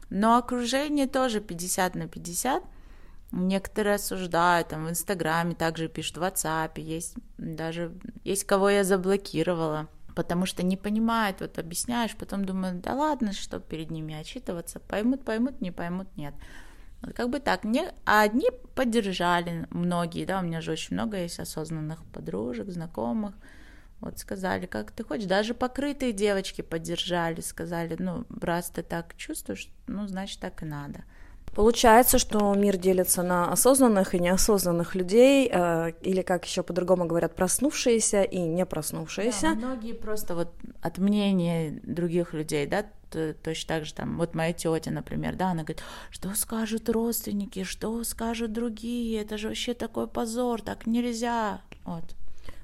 Но 0.09 0.37
окружение 0.37 1.07
тоже 1.07 1.39
50 1.39 1.95
на 1.95 2.07
50. 2.07 2.63
Некоторые 3.31 3.95
осуждают, 3.95 4.69
там 4.69 4.85
в 4.85 4.89
Инстаграме 4.89 5.55
также 5.55 5.87
пишут, 5.87 6.17
в 6.17 6.21
WhatsApp 6.23 6.79
есть, 6.79 7.15
даже 7.37 7.91
есть 8.23 8.45
кого 8.45 8.69
я 8.69 8.83
заблокировала 8.83 9.87
потому 10.15 10.45
что 10.45 10.63
не 10.63 10.77
понимают, 10.77 11.41
вот 11.41 11.59
объясняешь, 11.59 12.15
потом 12.15 12.45
думают, 12.45 12.81
да 12.81 12.93
ладно, 12.93 13.33
что 13.33 13.59
перед 13.59 13.91
ними 13.91 14.15
отчитываться, 14.15 14.79
поймут, 14.79 15.23
поймут, 15.25 15.61
не 15.61 15.71
поймут, 15.71 16.07
нет. 16.15 16.33
Вот 17.01 17.13
как 17.13 17.29
бы 17.29 17.39
так, 17.39 17.65
не, 17.65 17.91
а 18.05 18.21
одни 18.21 18.47
поддержали, 18.73 19.67
многие, 19.69 20.25
да, 20.25 20.39
у 20.39 20.43
меня 20.43 20.61
же 20.61 20.71
очень 20.71 20.95
много 20.95 21.17
есть 21.17 21.39
осознанных 21.39 22.03
подружек, 22.05 22.69
знакомых, 22.69 23.35
вот 23.99 24.17
сказали, 24.19 24.65
как 24.65 24.91
ты 24.91 25.03
хочешь, 25.03 25.25
даже 25.25 25.53
покрытые 25.53 26.13
девочки 26.13 26.61
поддержали, 26.61 27.41
сказали, 27.41 27.95
ну, 27.99 28.25
раз 28.41 28.69
ты 28.69 28.83
так 28.83 29.15
чувствуешь, 29.17 29.69
ну, 29.87 30.07
значит, 30.07 30.39
так 30.39 30.63
и 30.63 30.65
надо. 30.65 31.03
Получается, 31.55 32.19
что 32.19 32.53
мир 32.53 32.75
делится 32.75 33.23
на 33.23 33.49
осознанных 33.49 34.13
и 34.13 34.19
неосознанных 34.19 34.93
людей, 34.93 35.49
э, 35.49 35.93
или, 36.01 36.21
как 36.21 36.45
еще 36.45 36.63
по-другому 36.63 37.05
говорят, 37.05 37.33
проснувшиеся 37.33 38.23
и 38.23 38.39
не 38.39 38.65
проснувшиеся. 38.65 39.53
Да, 39.53 39.55
многие 39.55 39.93
просто 39.93 40.35
вот 40.35 40.49
от 40.81 40.97
мнения 40.97 41.79
других 41.83 42.33
людей, 42.33 42.67
да, 42.67 42.85
точно 43.41 43.67
так 43.67 43.85
же 43.85 43.93
там, 43.93 44.17
вот 44.17 44.35
моя 44.35 44.51
тетя, 44.51 44.91
например, 44.91 45.35
да, 45.35 45.51
она 45.51 45.63
говорит, 45.63 45.81
что 46.11 46.33
скажут 46.35 46.89
родственники, 46.89 47.63
что 47.63 48.03
скажут 48.03 48.51
другие, 48.51 49.21
это 49.21 49.37
же 49.37 49.47
вообще 49.47 49.73
такой 49.73 50.07
позор, 50.07 50.61
так 50.61 50.85
нельзя, 50.85 51.61
вот. 51.85 52.03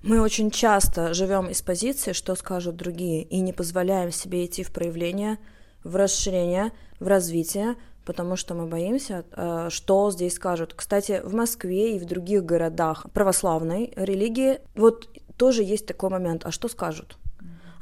Мы 0.03 0.19
очень 0.19 0.51
часто 0.51 1.13
живем 1.13 1.47
из 1.47 1.61
позиции, 1.61 2.11
что 2.11 2.35
скажут 2.35 2.75
другие, 2.75 3.23
и 3.23 3.39
не 3.39 3.53
позволяем 3.53 4.11
себе 4.11 4.45
идти 4.45 4.63
в 4.63 4.71
проявление, 4.71 5.37
в 5.83 5.95
расширение, 5.95 6.71
в 6.99 7.07
развитие, 7.07 7.75
потому 8.05 8.35
что 8.35 8.53
мы 8.53 8.65
боимся, 8.65 9.25
э, 9.31 9.67
что 9.69 10.11
здесь 10.11 10.35
скажут. 10.35 10.73
Кстати, 10.73 11.21
в 11.23 11.33
Москве 11.33 11.95
и 11.95 11.99
в 11.99 12.05
других 12.05 12.45
городах 12.45 13.05
православной 13.13 13.93
религии 13.95 14.59
вот 14.75 15.09
тоже 15.37 15.63
есть 15.63 15.85
такой 15.85 16.09
момент, 16.09 16.45
а 16.45 16.51
что 16.51 16.67
скажут? 16.67 17.17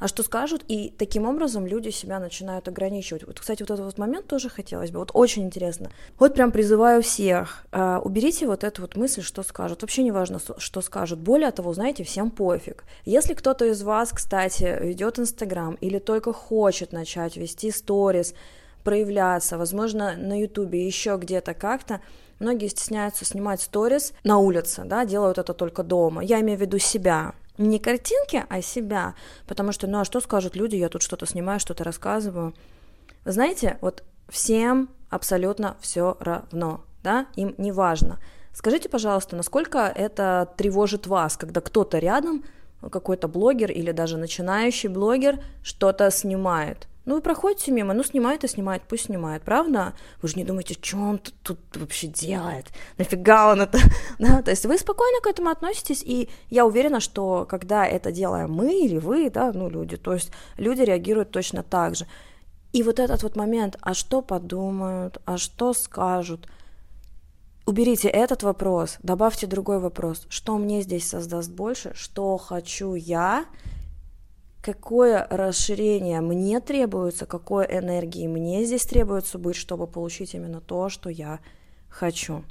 а 0.00 0.08
что 0.08 0.22
скажут, 0.22 0.64
и 0.66 0.92
таким 0.98 1.26
образом 1.26 1.66
люди 1.66 1.90
себя 1.90 2.18
начинают 2.18 2.66
ограничивать. 2.66 3.26
Вот, 3.26 3.38
кстати, 3.38 3.62
вот 3.62 3.70
этот 3.70 3.84
вот 3.84 3.98
момент 3.98 4.26
тоже 4.26 4.48
хотелось 4.48 4.90
бы, 4.90 4.98
вот 4.98 5.10
очень 5.12 5.42
интересно. 5.42 5.90
Вот 6.18 6.34
прям 6.34 6.50
призываю 6.52 7.02
всех, 7.02 7.66
э, 7.70 7.98
уберите 8.02 8.46
вот 8.46 8.64
эту 8.64 8.82
вот 8.82 8.96
мысль, 8.96 9.22
что 9.22 9.42
скажут. 9.42 9.82
Вообще 9.82 10.02
не 10.02 10.10
важно, 10.10 10.40
что 10.56 10.80
скажут. 10.80 11.18
Более 11.20 11.50
того, 11.50 11.74
знаете, 11.74 12.02
всем 12.02 12.30
пофиг. 12.30 12.84
Если 13.04 13.34
кто-то 13.34 13.66
из 13.66 13.82
вас, 13.82 14.10
кстати, 14.10 14.78
ведет 14.80 15.18
Инстаграм 15.18 15.74
или 15.74 15.98
только 15.98 16.32
хочет 16.32 16.92
начать 16.92 17.36
вести 17.36 17.70
сторис, 17.70 18.34
проявляться, 18.84 19.58
возможно, 19.58 20.16
на 20.16 20.40
Ютубе, 20.40 20.86
еще 20.86 21.16
где-то 21.16 21.54
как-то. 21.54 22.00
Многие 22.38 22.68
стесняются 22.68 23.24
снимать 23.24 23.60
сторис 23.60 24.12
на 24.24 24.38
улице, 24.38 24.82
да, 24.84 25.04
делают 25.04 25.38
это 25.38 25.52
только 25.52 25.82
дома. 25.82 26.22
Я 26.22 26.40
имею 26.40 26.58
в 26.58 26.62
виду 26.62 26.78
себя, 26.78 27.34
не 27.58 27.78
картинки, 27.78 28.44
а 28.48 28.62
себя, 28.62 29.14
потому 29.46 29.72
что, 29.72 29.86
ну 29.86 30.00
а 30.00 30.04
что 30.04 30.20
скажут 30.20 30.56
люди, 30.56 30.76
я 30.76 30.88
тут 30.88 31.02
что-то 31.02 31.26
снимаю, 31.26 31.60
что-то 31.60 31.84
рассказываю. 31.84 32.54
Вы 33.24 33.32
знаете, 33.32 33.76
вот 33.82 34.02
всем 34.28 34.88
абсолютно 35.10 35.76
все 35.80 36.16
равно, 36.20 36.82
да, 37.02 37.26
им 37.36 37.54
не 37.58 37.72
важно. 37.72 38.18
Скажите, 38.52 38.88
пожалуйста, 38.88 39.36
насколько 39.36 39.78
это 39.78 40.48
тревожит 40.56 41.06
вас, 41.06 41.36
когда 41.36 41.60
кто-то 41.60 41.98
рядом, 41.98 42.44
какой-то 42.90 43.28
блогер 43.28 43.70
или 43.70 43.92
даже 43.92 44.16
начинающий 44.16 44.88
блогер 44.88 45.44
что-то 45.62 46.10
снимает? 46.10 46.88
Ну, 47.06 47.14
вы 47.14 47.22
проходите 47.22 47.72
мимо, 47.72 47.94
ну, 47.94 48.02
снимает 48.02 48.44
и 48.44 48.48
снимает, 48.48 48.82
пусть 48.86 49.06
снимает, 49.06 49.42
правда? 49.42 49.94
Вы 50.20 50.28
же 50.28 50.36
не 50.36 50.44
думаете, 50.44 50.74
что 50.74 50.98
он 50.98 51.18
тут 51.18 51.58
вообще 51.74 52.06
делает, 52.06 52.66
нафига 52.98 53.52
он 53.52 53.62
это, 53.62 53.78
да, 54.18 54.42
то 54.42 54.50
есть 54.50 54.66
вы 54.66 54.76
спокойно 54.76 55.20
к 55.20 55.26
этому 55.26 55.48
относитесь, 55.48 56.02
и 56.04 56.28
я 56.50 56.66
уверена, 56.66 57.00
что 57.00 57.46
когда 57.48 57.86
это 57.86 58.12
делаем 58.12 58.52
мы 58.52 58.84
или 58.84 58.98
вы, 58.98 59.30
да, 59.30 59.50
ну, 59.52 59.70
люди, 59.70 59.96
то 59.96 60.12
есть 60.12 60.30
люди 60.58 60.82
реагируют 60.82 61.30
точно 61.30 61.62
так 61.62 61.96
же. 61.96 62.06
И 62.72 62.82
вот 62.82 63.00
этот 63.00 63.22
вот 63.22 63.34
момент, 63.34 63.76
а 63.80 63.94
что 63.94 64.22
подумают, 64.22 65.20
а 65.24 65.38
что 65.38 65.72
скажут, 65.72 66.48
уберите 67.66 68.08
этот 68.08 68.42
вопрос, 68.42 68.98
добавьте 69.02 69.46
другой 69.46 69.80
вопрос, 69.80 70.26
что 70.28 70.58
мне 70.58 70.82
здесь 70.82 71.08
создаст 71.08 71.50
больше, 71.50 71.92
что 71.94 72.36
хочу 72.36 72.94
я, 72.94 73.46
какое 74.62 75.26
расширение 75.30 76.20
мне 76.20 76.60
требуется, 76.60 77.26
какой 77.26 77.66
энергии 77.66 78.26
мне 78.26 78.64
здесь 78.64 78.84
требуется 78.84 79.38
быть, 79.38 79.56
чтобы 79.56 79.86
получить 79.86 80.34
именно 80.34 80.60
то, 80.60 80.88
что 80.88 81.10
я 81.10 81.40
хочу. 81.88 82.44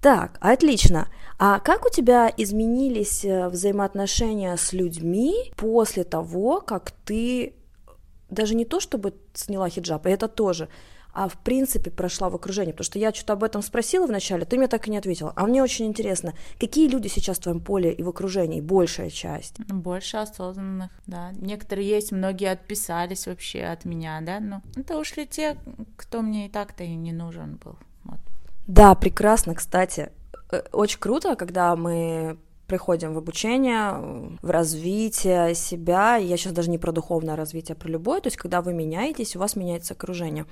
Так, 0.00 0.36
отлично. 0.40 1.08
А 1.38 1.60
как 1.60 1.86
у 1.86 1.88
тебя 1.88 2.32
изменились 2.36 3.24
э, 3.24 3.48
взаимоотношения 3.48 4.56
с 4.56 4.72
людьми 4.72 5.52
после 5.56 6.02
того, 6.02 6.60
как 6.60 6.90
ты 6.90 7.54
даже 8.28 8.56
не 8.56 8.64
то, 8.64 8.80
чтобы 8.80 9.14
сняла 9.32 9.68
хиджаб, 9.68 10.06
это 10.06 10.26
тоже, 10.26 10.68
а 11.12 11.28
в 11.28 11.38
принципе 11.38 11.90
прошла 11.90 12.28
в 12.30 12.34
окружении? 12.34 12.72
Потому 12.72 12.84
что 12.84 12.98
я 12.98 13.12
что-то 13.12 13.34
об 13.34 13.44
этом 13.44 13.62
спросила 13.62 14.06
вначале, 14.06 14.44
ты 14.44 14.56
мне 14.56 14.68
так 14.68 14.88
и 14.88 14.90
не 14.90 14.98
ответила. 14.98 15.32
А 15.36 15.46
мне 15.46 15.62
очень 15.62 15.86
интересно, 15.86 16.34
какие 16.58 16.88
люди 16.88 17.08
сейчас 17.08 17.38
в 17.38 17.42
твоем 17.42 17.60
поле 17.60 17.92
и 17.92 18.02
в 18.02 18.08
окружении, 18.08 18.60
большая 18.60 19.10
часть? 19.10 19.58
Больше 19.68 20.16
осознанных, 20.16 20.90
да. 21.06 21.32
Некоторые 21.32 21.88
есть, 21.88 22.12
многие 22.12 22.50
отписались 22.50 23.26
вообще 23.26 23.64
от 23.64 23.84
меня, 23.84 24.20
да, 24.22 24.40
но 24.40 24.62
это 24.76 24.98
ушли 24.98 25.26
те, 25.26 25.56
кто 25.96 26.22
мне 26.22 26.46
и 26.46 26.48
так-то 26.48 26.84
и 26.84 26.94
не 26.94 27.12
нужен 27.12 27.58
был. 27.62 27.76
Вот. 28.04 28.18
Да, 28.66 28.94
прекрасно, 28.94 29.54
кстати. 29.54 30.10
Э, 30.50 30.62
очень 30.72 30.98
круто, 30.98 31.36
когда 31.36 31.76
мы 31.76 32.38
приходим 32.66 33.12
в 33.12 33.18
обучение, 33.18 34.38
в 34.40 34.48
развитие 34.48 35.54
себя. 35.54 36.16
Я 36.16 36.38
сейчас 36.38 36.54
даже 36.54 36.70
не 36.70 36.78
про 36.78 36.90
духовное 36.90 37.36
развитие, 37.36 37.74
а 37.74 37.78
про 37.78 37.88
любое. 37.88 38.22
То 38.22 38.28
есть, 38.28 38.38
когда 38.38 38.62
вы 38.62 38.72
меняетесь, 38.72 39.36
у 39.36 39.40
вас 39.40 39.56
меняется 39.56 39.92
окружение. 39.92 40.46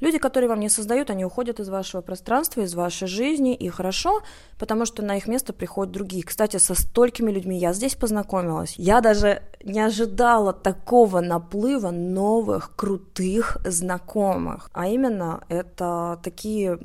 Люди, 0.00 0.18
которые 0.18 0.48
вам 0.48 0.60
не 0.60 0.68
создают, 0.68 1.10
они 1.10 1.24
уходят 1.24 1.60
из 1.60 1.68
вашего 1.68 2.00
пространства, 2.00 2.62
из 2.62 2.74
вашей 2.74 3.06
жизни, 3.08 3.54
и 3.54 3.68
хорошо, 3.68 4.22
потому 4.58 4.86
что 4.86 5.02
на 5.02 5.16
их 5.16 5.28
место 5.28 5.52
приходят 5.52 5.92
другие. 5.92 6.24
Кстати, 6.24 6.56
со 6.56 6.74
столькими 6.74 7.30
людьми 7.30 7.58
я 7.58 7.72
здесь 7.72 7.94
познакомилась. 7.94 8.74
Я 8.76 9.00
даже 9.00 9.42
не 9.62 9.80
ожидала 9.80 10.52
такого 10.52 11.20
наплыва 11.20 11.90
новых, 11.90 12.74
крутых 12.76 13.58
знакомых. 13.64 14.70
А 14.72 14.88
именно, 14.88 15.42
это 15.48 16.18
такие 16.22 16.78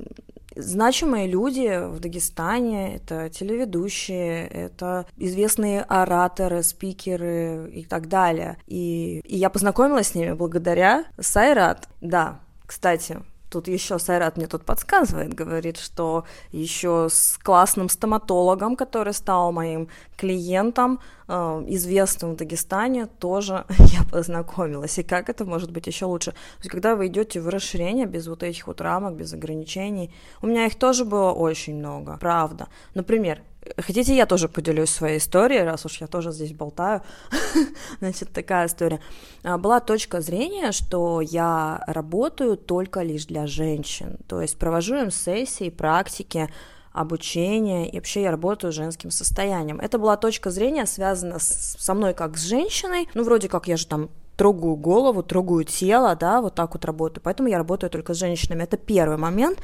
значимые 0.56 1.28
люди 1.28 1.86
в 1.86 2.00
Дагестане, 2.00 2.96
это 2.96 3.30
телеведущие, 3.30 4.48
это 4.48 5.06
известные 5.18 5.82
ораторы, 5.82 6.64
спикеры 6.64 7.70
и 7.74 7.84
так 7.84 8.08
далее. 8.08 8.58
И, 8.68 9.20
и 9.26 9.38
я 9.38 9.50
познакомилась 9.50 10.08
с 10.08 10.16
ними 10.16 10.34
благодаря 10.34 11.06
Сайрат. 11.20 11.88
Да, 12.02 12.40
кстати, 12.66 13.22
тут 13.50 13.68
еще 13.68 14.00
Сайрат 14.00 14.38
мне 14.38 14.48
тут 14.48 14.66
подсказывает, 14.66 15.34
говорит, 15.34 15.78
что 15.78 16.26
еще 16.52 17.08
с 17.10 17.40
классным 17.42 17.90
стоматологом, 17.90 18.76
который 18.76 19.14
стал 19.14 19.52
моим 19.52 19.88
клиентом, 20.18 21.00
э, 21.28 21.64
известным 21.68 22.34
в 22.34 22.36
Дагестане, 22.36 23.06
тоже 23.06 23.66
я 23.78 24.04
познакомилась. 24.12 24.98
И 25.00 25.04
как 25.04 25.30
это 25.30 25.46
может 25.46 25.72
быть 25.72 25.88
еще 25.88 26.06
лучше? 26.06 26.32
То 26.32 26.60
есть, 26.60 26.70
когда 26.70 26.96
вы 26.96 27.08
идете 27.08 27.40
в 27.40 27.48
расширение 27.48 28.06
без 28.06 28.28
вот 28.28 28.44
этих 28.44 28.68
вот 28.68 28.82
рамок, 28.82 29.16
без 29.16 29.34
ограничений, 29.34 30.12
у 30.42 30.48
меня 30.48 30.66
их 30.66 30.76
тоже 30.76 31.06
было 31.06 31.32
очень 31.32 31.76
много, 31.76 32.18
правда. 32.20 32.68
Например, 32.94 33.42
Хотите, 33.78 34.16
я 34.16 34.26
тоже 34.26 34.48
поделюсь 34.48 34.90
своей 34.90 35.18
историей, 35.18 35.64
раз 35.64 35.86
уж 35.86 36.00
я 36.02 36.08
тоже 36.08 36.32
здесь 36.32 36.54
болтаю. 36.54 37.02
Значит, 38.00 38.32
такая 38.32 38.68
история. 38.68 39.00
А, 39.44 39.58
была 39.58 39.80
точка 39.80 40.22
зрения, 40.22 40.72
что 40.72 41.20
я 41.22 41.84
работаю 41.88 42.58
только 42.58 43.02
лишь 43.02 43.26
для 43.26 43.48
женщин. 43.48 44.18
То 44.28 44.42
есть 44.42 44.58
провожу 44.58 44.96
им 44.96 45.12
сессии, 45.12 45.70
практики, 45.70 46.50
обучение, 46.94 47.90
и 47.90 47.98
вообще 47.98 48.22
я 48.22 48.32
работаю 48.32 48.72
с 48.72 48.76
женским 48.76 49.12
состоянием. 49.12 49.80
Это 49.80 49.98
была 49.98 50.16
точка 50.16 50.52
зрения, 50.52 50.86
связана 50.86 51.40
с, 51.40 51.76
со 51.78 51.94
мной 51.94 52.14
как 52.14 52.38
с 52.38 52.44
женщиной. 52.44 53.10
Ну, 53.14 53.24
вроде 53.24 53.50
как 53.50 53.68
я 53.68 53.78
же 53.78 53.88
там 53.88 54.10
трогаю 54.38 54.76
голову, 54.76 55.24
трогаю 55.24 55.64
тело, 55.64 56.16
да, 56.16 56.42
вот 56.42 56.56
так 56.56 56.74
вот 56.74 56.86
работаю. 56.86 57.22
Поэтому 57.24 57.50
я 57.50 57.58
работаю 57.58 57.90
только 57.90 58.14
с 58.14 58.18
женщинами. 58.18 58.64
Это 58.64 58.78
первый 58.78 59.18
момент. 59.18 59.60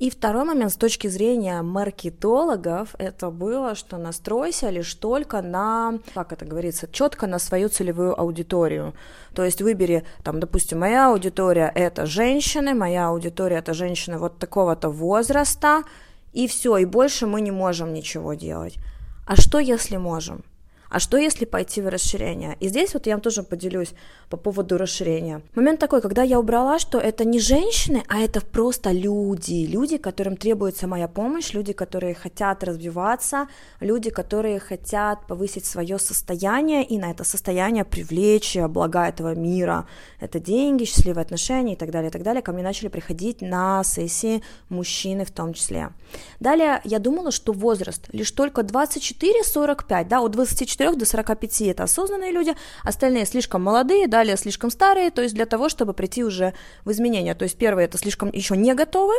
И 0.00 0.10
второй 0.10 0.44
момент 0.44 0.72
с 0.72 0.76
точки 0.76 1.06
зрения 1.06 1.62
маркетологов, 1.62 2.96
это 2.98 3.30
было, 3.30 3.76
что 3.76 3.96
настройся 3.96 4.68
лишь 4.70 4.92
только 4.94 5.40
на, 5.40 6.00
как 6.14 6.32
это 6.32 6.44
говорится, 6.44 6.88
четко 6.90 7.28
на 7.28 7.38
свою 7.38 7.68
целевую 7.68 8.18
аудиторию. 8.18 8.94
То 9.34 9.44
есть 9.44 9.62
выбери, 9.62 10.04
там, 10.24 10.40
допустим, 10.40 10.80
моя 10.80 11.10
аудитория 11.10 11.70
это 11.72 12.06
женщины, 12.06 12.74
моя 12.74 13.08
аудитория 13.08 13.58
это 13.58 13.72
женщины 13.72 14.18
вот 14.18 14.38
такого-то 14.38 14.88
возраста, 14.88 15.84
и 16.32 16.48
все, 16.48 16.76
и 16.78 16.84
больше 16.84 17.28
мы 17.28 17.40
не 17.40 17.52
можем 17.52 17.94
ничего 17.94 18.34
делать. 18.34 18.78
А 19.26 19.36
что 19.36 19.60
если 19.60 19.96
можем? 19.96 20.44
А 20.94 21.00
что 21.00 21.16
если 21.16 21.44
пойти 21.44 21.82
в 21.82 21.88
расширение? 21.88 22.56
И 22.60 22.68
здесь 22.68 22.94
вот 22.94 23.08
я 23.08 23.14
вам 23.14 23.20
тоже 23.20 23.42
поделюсь 23.42 23.94
по 24.30 24.36
поводу 24.36 24.78
расширения. 24.78 25.42
Момент 25.56 25.80
такой, 25.80 26.00
когда 26.00 26.22
я 26.22 26.38
убрала, 26.38 26.78
что 26.78 27.00
это 27.00 27.24
не 27.24 27.40
женщины, 27.40 28.04
а 28.06 28.20
это 28.20 28.40
просто 28.40 28.92
люди. 28.92 29.66
Люди, 29.66 29.96
которым 29.96 30.36
требуется 30.36 30.86
моя 30.86 31.08
помощь, 31.08 31.52
люди, 31.52 31.72
которые 31.72 32.14
хотят 32.14 32.62
развиваться, 32.62 33.48
люди, 33.80 34.10
которые 34.10 34.60
хотят 34.60 35.26
повысить 35.26 35.66
свое 35.66 35.98
состояние 35.98 36.84
и 36.84 36.96
на 36.96 37.10
это 37.10 37.24
состояние 37.24 37.84
привлечь 37.84 38.56
блага 38.68 39.08
этого 39.08 39.34
мира. 39.34 39.88
Это 40.20 40.38
деньги, 40.38 40.84
счастливые 40.84 41.22
отношения 41.22 41.72
и 41.72 41.76
так 41.76 41.90
далее, 41.90 42.10
и 42.10 42.12
так 42.12 42.22
далее. 42.22 42.40
Ко 42.40 42.52
мне 42.52 42.62
начали 42.62 42.86
приходить 42.86 43.42
на 43.42 43.82
сессии 43.82 44.44
мужчины 44.68 45.24
в 45.24 45.32
том 45.32 45.54
числе. 45.54 45.90
Далее 46.38 46.80
я 46.84 47.00
думала, 47.00 47.32
что 47.32 47.52
возраст 47.52 48.06
лишь 48.12 48.30
только 48.30 48.60
24-45, 48.60 50.08
да, 50.08 50.20
от 50.20 50.30
24 50.30 50.83
34 50.84 50.96
до 50.96 51.04
45 51.06 51.60
это 51.62 51.82
осознанные 51.84 52.32
люди, 52.32 52.54
остальные 52.82 53.26
слишком 53.26 53.62
молодые, 53.62 54.06
далее 54.06 54.36
слишком 54.36 54.70
старые, 54.70 55.10
то 55.10 55.22
есть 55.22 55.34
для 55.34 55.46
того, 55.46 55.68
чтобы 55.68 55.94
прийти 55.94 56.24
уже 56.24 56.52
в 56.84 56.90
изменения. 56.90 57.34
То 57.34 57.44
есть 57.44 57.56
первые 57.56 57.86
это 57.86 57.98
слишком 57.98 58.30
еще 58.32 58.56
не 58.56 58.74
готовы, 58.74 59.14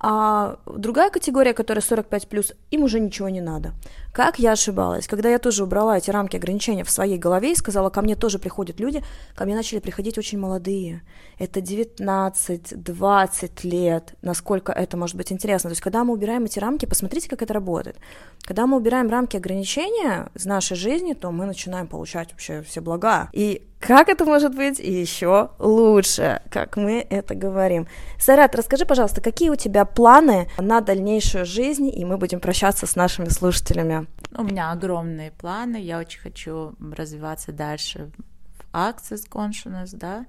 а 0.00 0.58
другая 0.66 1.10
категория, 1.10 1.54
которая 1.54 1.82
45 1.82 2.28
плюс, 2.28 2.52
им 2.70 2.82
уже 2.82 3.00
ничего 3.00 3.28
не 3.28 3.40
надо. 3.40 3.72
Как 4.14 4.38
я 4.38 4.52
ошибалась, 4.52 5.08
когда 5.08 5.28
я 5.28 5.40
тоже 5.40 5.64
убрала 5.64 5.98
эти 5.98 6.08
рамки 6.08 6.36
ограничения 6.36 6.84
в 6.84 6.90
своей 6.90 7.18
голове 7.18 7.50
и 7.50 7.56
сказала, 7.56 7.90
ко 7.90 8.00
мне 8.00 8.14
тоже 8.14 8.38
приходят 8.38 8.78
люди, 8.78 9.02
ко 9.34 9.44
мне 9.44 9.56
начали 9.56 9.80
приходить 9.80 10.18
очень 10.18 10.38
молодые. 10.38 11.02
Это 11.36 11.58
19-20 11.58 13.50
лет, 13.64 14.14
насколько 14.22 14.70
это 14.70 14.96
может 14.96 15.16
быть 15.16 15.32
интересно. 15.32 15.70
То 15.70 15.72
есть, 15.72 15.82
когда 15.82 16.04
мы 16.04 16.12
убираем 16.12 16.44
эти 16.44 16.60
рамки, 16.60 16.86
посмотрите, 16.86 17.28
как 17.28 17.42
это 17.42 17.52
работает. 17.52 17.96
Когда 18.42 18.68
мы 18.68 18.76
убираем 18.76 19.10
рамки 19.10 19.36
ограничения 19.36 20.28
из 20.32 20.44
нашей 20.44 20.76
жизни, 20.76 21.14
то 21.14 21.32
мы 21.32 21.44
начинаем 21.44 21.88
получать 21.88 22.30
вообще 22.30 22.62
все 22.62 22.80
блага. 22.80 23.30
И 23.32 23.66
как 23.80 24.08
это 24.08 24.24
может 24.24 24.54
быть 24.54 24.78
еще 24.78 25.50
лучше, 25.58 26.40
как 26.50 26.76
мы 26.76 27.06
это 27.10 27.34
говорим. 27.34 27.86
Сарат, 28.18 28.54
расскажи, 28.54 28.86
пожалуйста, 28.86 29.20
какие 29.20 29.50
у 29.50 29.56
тебя 29.56 29.84
планы 29.84 30.48
на 30.56 30.80
дальнейшую 30.80 31.44
жизнь, 31.44 31.90
и 31.94 32.04
мы 32.04 32.16
будем 32.16 32.40
прощаться 32.40 32.86
с 32.86 32.96
нашими 32.96 33.28
слушателями. 33.28 34.03
У 34.36 34.42
меня 34.42 34.72
огромные 34.72 35.30
планы, 35.30 35.76
я 35.80 35.98
очень 35.98 36.20
хочу 36.20 36.74
развиваться 36.80 37.52
дальше 37.52 38.10
в 38.52 38.74
Access 38.74 39.28
Consciousness, 39.28 39.90
да, 39.96 40.26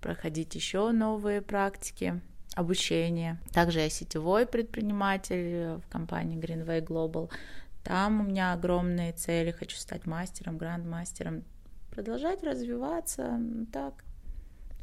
проходить 0.00 0.54
еще 0.54 0.92
новые 0.92 1.42
практики, 1.42 2.20
обучение. 2.54 3.38
Также 3.52 3.80
я 3.80 3.90
сетевой 3.90 4.46
предприниматель 4.46 5.78
в 5.78 5.88
компании 5.90 6.38
Greenway 6.38 6.84
Global. 6.84 7.30
Там 7.82 8.20
у 8.20 8.24
меня 8.24 8.52
огромные 8.52 9.12
цели, 9.12 9.50
хочу 9.50 9.76
стать 9.76 10.06
мастером, 10.06 10.56
гранд-мастером, 10.56 11.44
продолжать 11.90 12.42
развиваться, 12.42 13.40
так, 13.72 14.04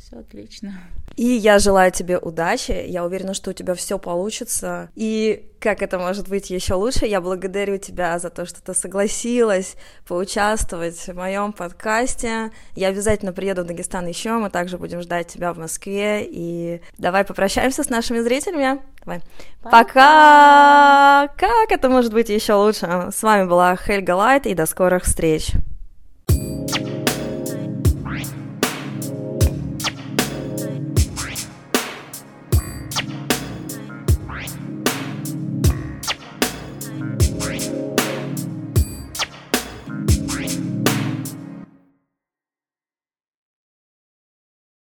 все 0.02 0.20
отлично. 0.20 0.74
И 1.16 1.26
я 1.26 1.60
желаю 1.60 1.92
тебе 1.92 2.18
удачи. 2.18 2.72
Я 2.88 3.06
уверена, 3.06 3.34
что 3.34 3.52
у 3.52 3.54
тебя 3.54 3.76
все 3.76 4.00
получится. 4.00 4.90
И 4.96 5.50
как 5.60 5.82
это 5.82 6.00
может 6.00 6.28
быть 6.28 6.50
еще 6.50 6.74
лучше, 6.74 7.06
я 7.06 7.22
благодарю 7.22 7.78
тебя 7.78 8.18
за 8.18 8.30
то, 8.30 8.46
что 8.46 8.62
ты 8.62 8.74
согласилась 8.74 9.76
поучаствовать 10.08 10.98
в 10.98 11.14
моем 11.14 11.54
подкасте. 11.54 12.52
Я 12.76 12.88
обязательно 12.88 13.34
приеду 13.34 13.64
в 13.64 13.68
Дагестан 13.68 14.08
еще. 14.08 14.32
Мы 14.38 14.50
также 14.50 14.78
будем 14.78 15.02
ждать 15.02 15.28
тебя 15.28 15.54
в 15.54 15.58
Москве. 15.58 16.26
И 16.28 16.82
давай 16.98 17.24
попрощаемся 17.24 17.84
с 17.84 17.90
нашими 17.90 18.20
зрителями. 18.20 18.82
Давай. 19.06 19.22
Пока! 19.62 21.28
Пока! 21.28 21.28
Как 21.38 21.72
это 21.72 21.90
может 21.90 22.14
быть 22.14 22.30
еще 22.30 22.54
лучше? 22.54 23.10
С 23.14 23.22
вами 23.22 23.48
была 23.48 23.76
Хельга 23.76 24.16
Лайт, 24.16 24.48
и 24.48 24.54
до 24.54 24.66
скорых 24.66 25.04
встреч! 25.04 25.52